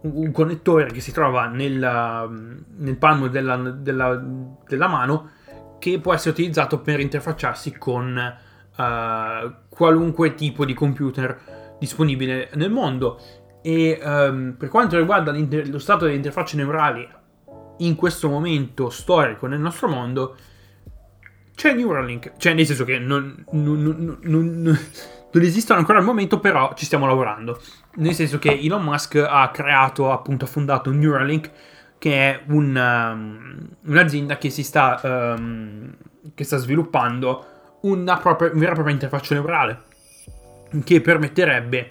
un 0.00 0.30
connettore 0.30 0.86
che 0.86 1.00
si 1.00 1.12
trova 1.12 1.46
nel, 1.46 1.76
nel 2.76 2.96
palmo 2.96 3.28
della, 3.28 3.56
della, 3.56 4.22
della, 4.66 4.86
mano 4.86 5.30
che 5.78 5.98
può 5.98 6.14
essere 6.14 6.30
utilizzato 6.30 6.80
per 6.80 7.00
interfacciarsi 7.00 7.76
con 7.76 8.36
uh, 8.76 9.52
qualunque 9.68 10.34
tipo 10.34 10.64
di 10.64 10.74
computer 10.74 11.76
disponibile 11.78 12.50
nel 12.54 12.70
mondo. 12.70 13.20
E 13.60 13.98
um, 14.02 14.54
per 14.56 14.68
quanto 14.68 14.96
riguarda 14.96 15.32
lo 15.32 15.78
stato 15.78 16.04
delle 16.04 16.16
interfacce 16.16 16.56
neurali 16.56 17.06
in 17.78 17.96
questo 17.96 18.28
momento 18.28 18.88
storico 18.90 19.46
nel 19.46 19.60
nostro 19.60 19.88
mondo, 19.88 20.36
c'è 21.58 21.74
Neuralink. 21.74 22.34
Cioè, 22.36 22.54
nel 22.54 22.64
senso 22.64 22.84
che 22.84 23.00
non, 23.00 23.44
non, 23.50 23.82
non, 23.82 24.78
non, 25.32 25.42
esistono 25.42 25.80
ancora 25.80 25.98
al 25.98 26.04
momento, 26.04 26.38
però 26.38 26.72
ci 26.76 26.84
stiamo 26.84 27.04
lavorando. 27.04 27.60
Nel 27.96 28.14
senso 28.14 28.38
che 28.38 28.56
Elon 28.56 28.84
Musk 28.84 29.16
ha 29.16 29.50
creato, 29.50 30.12
appunto, 30.12 30.44
ha 30.44 30.48
fondato 30.48 30.92
Neuralink, 30.92 31.50
che 31.98 32.12
è 32.12 32.42
un, 32.46 32.76
um, 32.76 33.68
un'azienda 33.86 34.38
che 34.38 34.50
si 34.50 34.62
sta, 34.62 35.00
um, 35.02 35.92
che 36.32 36.44
sta 36.44 36.58
sviluppando 36.58 37.46
una, 37.80 38.18
propria, 38.18 38.50
una 38.50 38.60
vera 38.60 38.70
e 38.70 38.74
propria 38.74 38.94
interfaccia 38.94 39.34
neurale 39.34 39.82
che 40.84 41.00
permetterebbe 41.00 41.90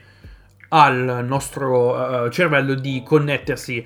al 0.70 1.26
nostro 1.28 2.24
uh, 2.24 2.30
cervello 2.30 2.74
di 2.74 3.02
connettersi 3.04 3.86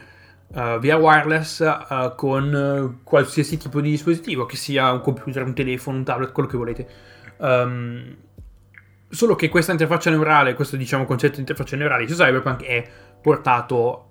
uh, 0.54 0.80
via 0.80 0.98
wireless 0.98 1.60
uh, 1.60 2.16
con 2.16 3.00
qualsiasi 3.04 3.58
tipo 3.58 3.82
di 3.82 3.90
dispositivo, 3.92 4.46
che 4.46 4.56
sia 4.56 4.92
un 4.92 5.02
computer, 5.02 5.44
un 5.44 5.54
telefono, 5.54 5.98
un 5.98 6.04
tablet, 6.04 6.32
quello 6.32 6.50
che 6.50 6.58
volete. 6.58 6.88
Um, 7.38 8.16
solo 9.10 9.36
che 9.36 9.50
questa 9.50 9.72
interfaccia 9.72 10.10
neurale, 10.10 10.54
questo 10.54 10.78
diciamo 10.78 11.06
concetto 11.06 11.36
di 11.36 11.42
interfaccia 11.42 11.76
neurale 11.76 12.08
su 12.08 12.16
Cyberpunk 12.16 12.64
è 12.64 12.88
portato 13.22 14.08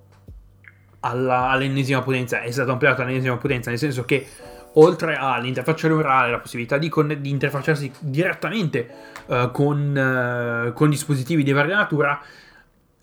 alla, 1.01 1.49
all'ennesima 1.49 2.01
potenza, 2.01 2.41
è 2.41 2.51
stato 2.51 2.71
ampliato 2.71 3.01
all'ennesima 3.01 3.37
potenza, 3.37 3.69
nel 3.69 3.79
senso 3.79 4.05
che 4.05 4.27
oltre 4.73 5.15
all'interfaccia 5.15 5.87
neurale, 5.87 6.31
la 6.31 6.39
possibilità 6.39 6.77
di, 6.77 6.87
con- 6.87 7.17
di 7.19 7.29
interfacciarsi 7.29 7.91
direttamente 7.99 8.87
uh, 9.25 9.51
con, 9.51 10.67
uh, 10.69 10.73
con, 10.73 10.89
dispositivi 10.89 11.43
di 11.43 11.51
varia 11.51 11.75
natura, 11.75 12.21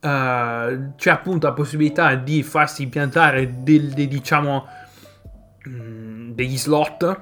uh, 0.00 0.94
c'è 0.96 1.11
appunto 1.11 1.46
la 1.46 1.52
possibilità 1.52 2.14
di 2.14 2.42
farsi 2.42 2.82
impiantare 2.82 3.62
del, 3.62 3.90
de, 3.90 4.08
diciamo 4.08 4.66
mm, 5.68 6.32
degli 6.32 6.56
slot. 6.56 7.20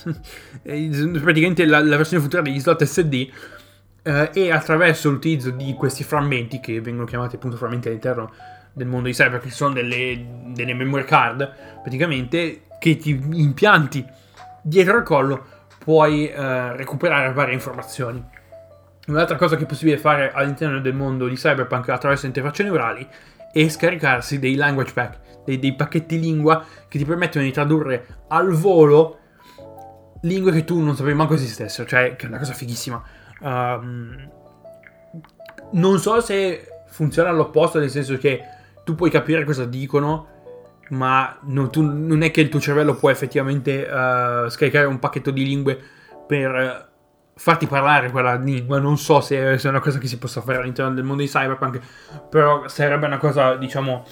praticamente 0.62 1.66
la, 1.66 1.82
la, 1.82 1.96
versione 1.96 2.22
futura 2.22 2.40
degli 2.40 2.58
slot 2.58 2.82
SD 2.82 3.30
e 4.02 4.50
attraverso 4.50 5.10
l'utilizzo 5.10 5.50
di 5.50 5.74
questi 5.74 6.02
frammenti 6.04 6.58
che 6.58 6.80
vengono 6.80 7.04
chiamati 7.04 7.36
appunto 7.36 7.58
frammenti 7.58 7.88
all'interno 7.88 8.32
del 8.72 8.86
mondo 8.86 9.08
di 9.08 9.12
cyber 9.12 9.40
che 9.40 9.50
sono 9.50 9.74
delle, 9.74 10.26
delle 10.54 10.72
memory 10.72 11.04
card 11.04 11.80
praticamente 11.82 12.62
che 12.78 12.96
ti 12.96 13.10
impianti 13.10 14.02
dietro 14.62 14.96
al 14.96 15.02
collo 15.02 15.44
puoi 15.78 16.28
eh, 16.28 16.76
recuperare 16.76 17.32
varie 17.32 17.54
informazioni. 17.54 18.22
Un'altra 19.10 19.36
cosa 19.36 19.56
che 19.56 19.64
è 19.64 19.66
possibile 19.66 19.98
fare 19.98 20.30
all'interno 20.32 20.80
del 20.80 20.94
mondo 20.94 21.26
di 21.26 21.34
Cyberpunk 21.34 21.88
attraverso 21.88 22.26
interfacce 22.26 22.62
neurali 22.62 23.06
è 23.52 23.68
scaricarsi 23.68 24.38
dei 24.38 24.54
language 24.54 24.92
pack, 24.92 25.18
dei, 25.44 25.58
dei 25.58 25.74
pacchetti 25.74 26.20
lingua 26.20 26.64
che 26.86 26.96
ti 26.96 27.04
permettono 27.04 27.44
di 27.44 27.50
tradurre 27.50 28.06
al 28.28 28.52
volo 28.52 29.18
lingue 30.22 30.52
che 30.52 30.64
tu 30.64 30.78
non 30.80 30.94
sapevi 30.94 31.16
manco 31.16 31.34
esistessero, 31.34 31.88
cioè 31.88 32.14
che 32.14 32.26
è 32.26 32.28
una 32.28 32.38
cosa 32.38 32.52
fighissima. 32.52 33.02
Um, 33.40 34.30
non 35.72 35.98
so 35.98 36.20
se 36.20 36.68
funziona 36.86 37.30
all'opposto, 37.30 37.80
nel 37.80 37.90
senso 37.90 38.16
che 38.16 38.42
tu 38.84 38.94
puoi 38.94 39.10
capire 39.10 39.42
cosa 39.44 39.64
dicono 39.64 40.28
ma 40.90 41.36
non, 41.42 41.70
tu, 41.70 41.82
non, 41.82 42.22
è 42.22 42.30
che 42.30 42.40
il 42.40 42.48
tuo 42.48 42.60
cervello 42.60 42.94
può 42.94 43.10
effettivamente 43.10 43.82
uh, 43.82 44.48
scaricare 44.48 44.86
un 44.86 44.98
pacchetto 45.00 45.30
di 45.30 45.44
lingue 45.44 45.80
per 46.26 46.89
farti 47.40 47.66
parlare 47.66 48.10
quella 48.10 48.34
lingua. 48.34 48.78
Non 48.78 48.98
so 48.98 49.22
se, 49.22 49.56
se, 49.56 49.66
è 49.66 49.70
una 49.70 49.80
cosa 49.80 49.98
che 49.98 50.06
si 50.06 50.18
possa 50.18 50.42
fare 50.42 50.58
all'interno 50.58 50.92
del 50.92 51.04
mondo 51.04 51.22
di 51.22 51.28
Cyberpunk, 51.28 51.80
però 52.28 52.68
sarebbe 52.68 53.06
una 53.06 53.16
cosa, 53.16 53.56
diciamo, 53.56 54.04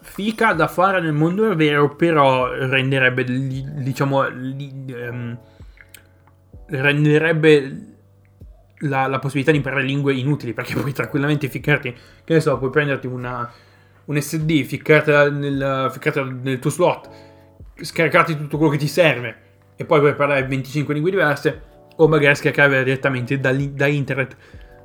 fica 0.00 0.52
da 0.52 0.68
fare 0.68 1.00
nel 1.00 1.14
mondo 1.14 1.56
vero, 1.56 1.96
però 1.96 2.52
renderebbe, 2.52 3.24
diciamo, 3.24 4.18
um, 4.18 5.38
renderebbe 6.66 7.94
la, 8.80 9.06
la, 9.06 9.18
possibilità 9.18 9.50
di 9.50 9.56
imparare 9.56 9.82
lingue 9.82 10.12
inutili, 10.12 10.52
perché 10.52 10.74
puoi 10.74 10.92
tranquillamente 10.92 11.48
ficcarti, 11.48 11.96
che 12.22 12.34
ne 12.34 12.40
so, 12.40 12.58
puoi 12.58 12.70
prenderti 12.70 13.06
una 13.06 13.50
un 14.06 14.20
SD, 14.20 14.64
ficcartela 14.64 15.30
nel, 15.30 15.88
ficcartela 15.90 16.30
nel 16.30 16.58
tuo 16.58 16.68
slot, 16.68 17.08
scaricarti 17.80 18.36
tutto 18.36 18.58
quello 18.58 18.72
che 18.72 18.78
ti 18.78 18.88
serve 18.88 19.36
e 19.76 19.86
poi 19.86 20.00
puoi 20.00 20.14
parlare 20.14 20.46
25 20.46 20.92
lingue 20.92 21.10
diverse 21.10 21.72
o 21.96 22.08
magari 22.08 22.34
scaricarla 22.34 22.82
direttamente 22.82 23.38
da, 23.38 23.52
da 23.52 23.86
internet 23.86 24.36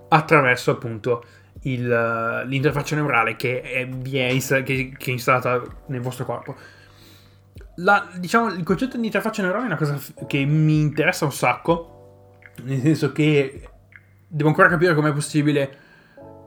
attraverso 0.10 0.72
appunto 0.72 1.24
il, 1.64 2.44
l'interfaccia 2.46 2.96
neurale 2.96 3.36
che 3.36 3.62
è, 3.62 3.88
che, 4.64 4.94
che 4.98 5.10
è 5.10 5.10
installata 5.10 5.62
nel 5.88 6.02
vostro 6.02 6.26
corpo. 6.26 6.56
La, 7.76 8.10
diciamo, 8.18 8.48
il 8.48 8.64
concetto 8.64 8.98
di 8.98 9.06
interfaccia 9.06 9.42
neurale 9.42 9.64
è 9.64 9.68
una 9.68 9.78
cosa 9.78 9.98
che 10.28 10.44
mi 10.46 10.82
interessa 10.82 11.26
un 11.26 11.32
sacco, 11.32 12.40
nel 12.64 12.82
senso 12.82 13.12
che 13.12 13.70
devo 14.28 14.50
ancora 14.50 14.68
capire 14.68 14.94
com'è 14.94 15.14
possibile 15.14 15.78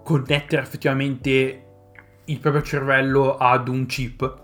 connettere 0.05 0.62
effettivamente 0.62 1.64
il 2.25 2.38
proprio 2.38 2.62
cervello 2.62 3.37
ad 3.37 3.68
un 3.68 3.87
chip 3.87 4.40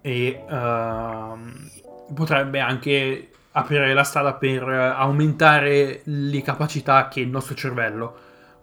e 0.00 0.44
uh, 0.48 2.14
potrebbe 2.14 2.60
anche 2.60 3.30
aprire 3.56 3.92
la 3.94 4.04
strada 4.04 4.34
per 4.34 4.62
aumentare 4.62 6.02
le 6.04 6.42
capacità 6.42 7.08
che 7.08 7.20
il 7.20 7.28
nostro 7.28 7.54
cervello 7.54 8.14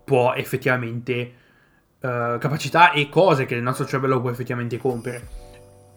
può 0.04 0.34
effettivamente 0.34 1.34
uh, 2.00 2.38
capacità 2.38 2.92
e 2.92 3.10
cose 3.10 3.46
che 3.46 3.56
il 3.56 3.62
nostro 3.62 3.86
cervello 3.86 4.22
può 4.22 4.30
effettivamente 4.30 4.78
compiere 4.78 5.42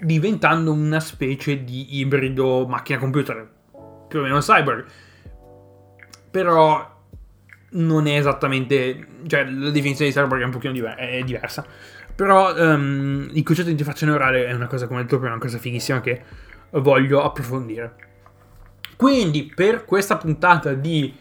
diventando 0.00 0.72
una 0.72 1.00
specie 1.00 1.64
di 1.64 1.98
ibrido 1.98 2.66
macchina 2.66 2.98
computer 2.98 3.48
più 4.08 4.20
o 4.20 4.22
meno 4.22 4.38
cyber 4.38 4.84
però 6.30 6.94
non 7.68 8.06
è 8.06 8.16
esattamente 8.16 9.06
cioè 9.26 9.44
la 9.44 9.70
definizione 9.70 10.10
di 10.10 10.16
cyber 10.16 10.40
è 10.40 10.44
un 10.44 10.50
pochino 10.50 10.72
diver- 10.72 10.96
è 10.96 11.22
diversa 11.22 11.66
però 12.16 12.54
um, 12.56 13.28
il 13.30 13.42
concetto 13.42 13.66
di 13.66 13.72
interfaccia 13.72 14.06
neurale 14.06 14.46
è 14.46 14.54
una 14.54 14.66
cosa, 14.66 14.86
come 14.86 15.02
detto 15.02 15.18
prima, 15.18 15.34
una 15.34 15.42
cosa 15.42 15.58
fighissima 15.58 16.00
che 16.00 16.22
voglio 16.70 17.22
approfondire. 17.22 17.94
Quindi, 18.96 19.52
per 19.54 19.84
questa 19.84 20.16
puntata 20.16 20.72
di 20.72 21.14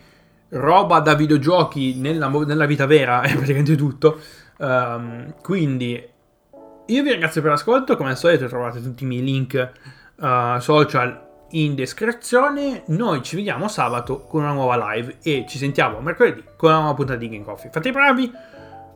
roba 0.50 1.00
da 1.00 1.14
videogiochi 1.14 1.96
nella, 1.96 2.28
nella 2.30 2.66
vita 2.66 2.86
vera, 2.86 3.22
è 3.24 3.34
praticamente 3.34 3.76
tutto. 3.76 4.20
Um, 4.58 5.34
quindi, 5.42 5.92
io 6.88 7.04
vi 7.04 7.10
ringrazio 7.10 7.42
per 7.42 7.52
l'ascolto. 7.52 7.98
Come 7.98 8.12
al 8.12 8.18
solito, 8.18 8.48
trovate 8.48 8.82
tutti 8.82 9.04
i 9.04 9.08
miei 9.08 9.24
link 9.24 9.72
uh, 10.16 10.60
social 10.60 11.24
in 11.52 11.76
descrizione. 11.76 12.84
Noi 12.88 13.22
ci 13.24 13.36
vediamo 13.36 13.68
sabato 13.68 14.20
con 14.22 14.42
una 14.42 14.54
nuova 14.54 14.94
live 14.94 15.18
e 15.24 15.46
ci 15.48 15.58
sentiamo 15.58 16.00
mercoledì 16.00 16.44
con 16.56 16.70
una 16.70 16.80
nuova 16.80 16.96
puntata 16.96 17.20
di 17.20 17.30
Game 17.30 17.44
Coffee. 17.44 17.70
Fate 17.72 17.90
i 17.90 17.92
bravi, 17.92 18.32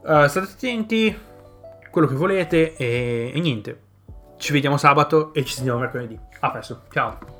uh, 0.03 0.27
state 0.27 0.39
attenti 0.39 1.17
quello 1.91 2.07
che 2.07 2.15
volete 2.15 2.75
e, 2.75 3.31
e 3.33 3.39
niente. 3.39 3.87
Ci 4.37 4.53
vediamo 4.53 4.77
sabato 4.77 5.33
e 5.33 5.43
ci 5.43 5.53
sentiamo 5.53 5.79
mercoledì. 5.79 6.17
A 6.39 6.51
presto, 6.51 6.83
ciao. 6.91 7.38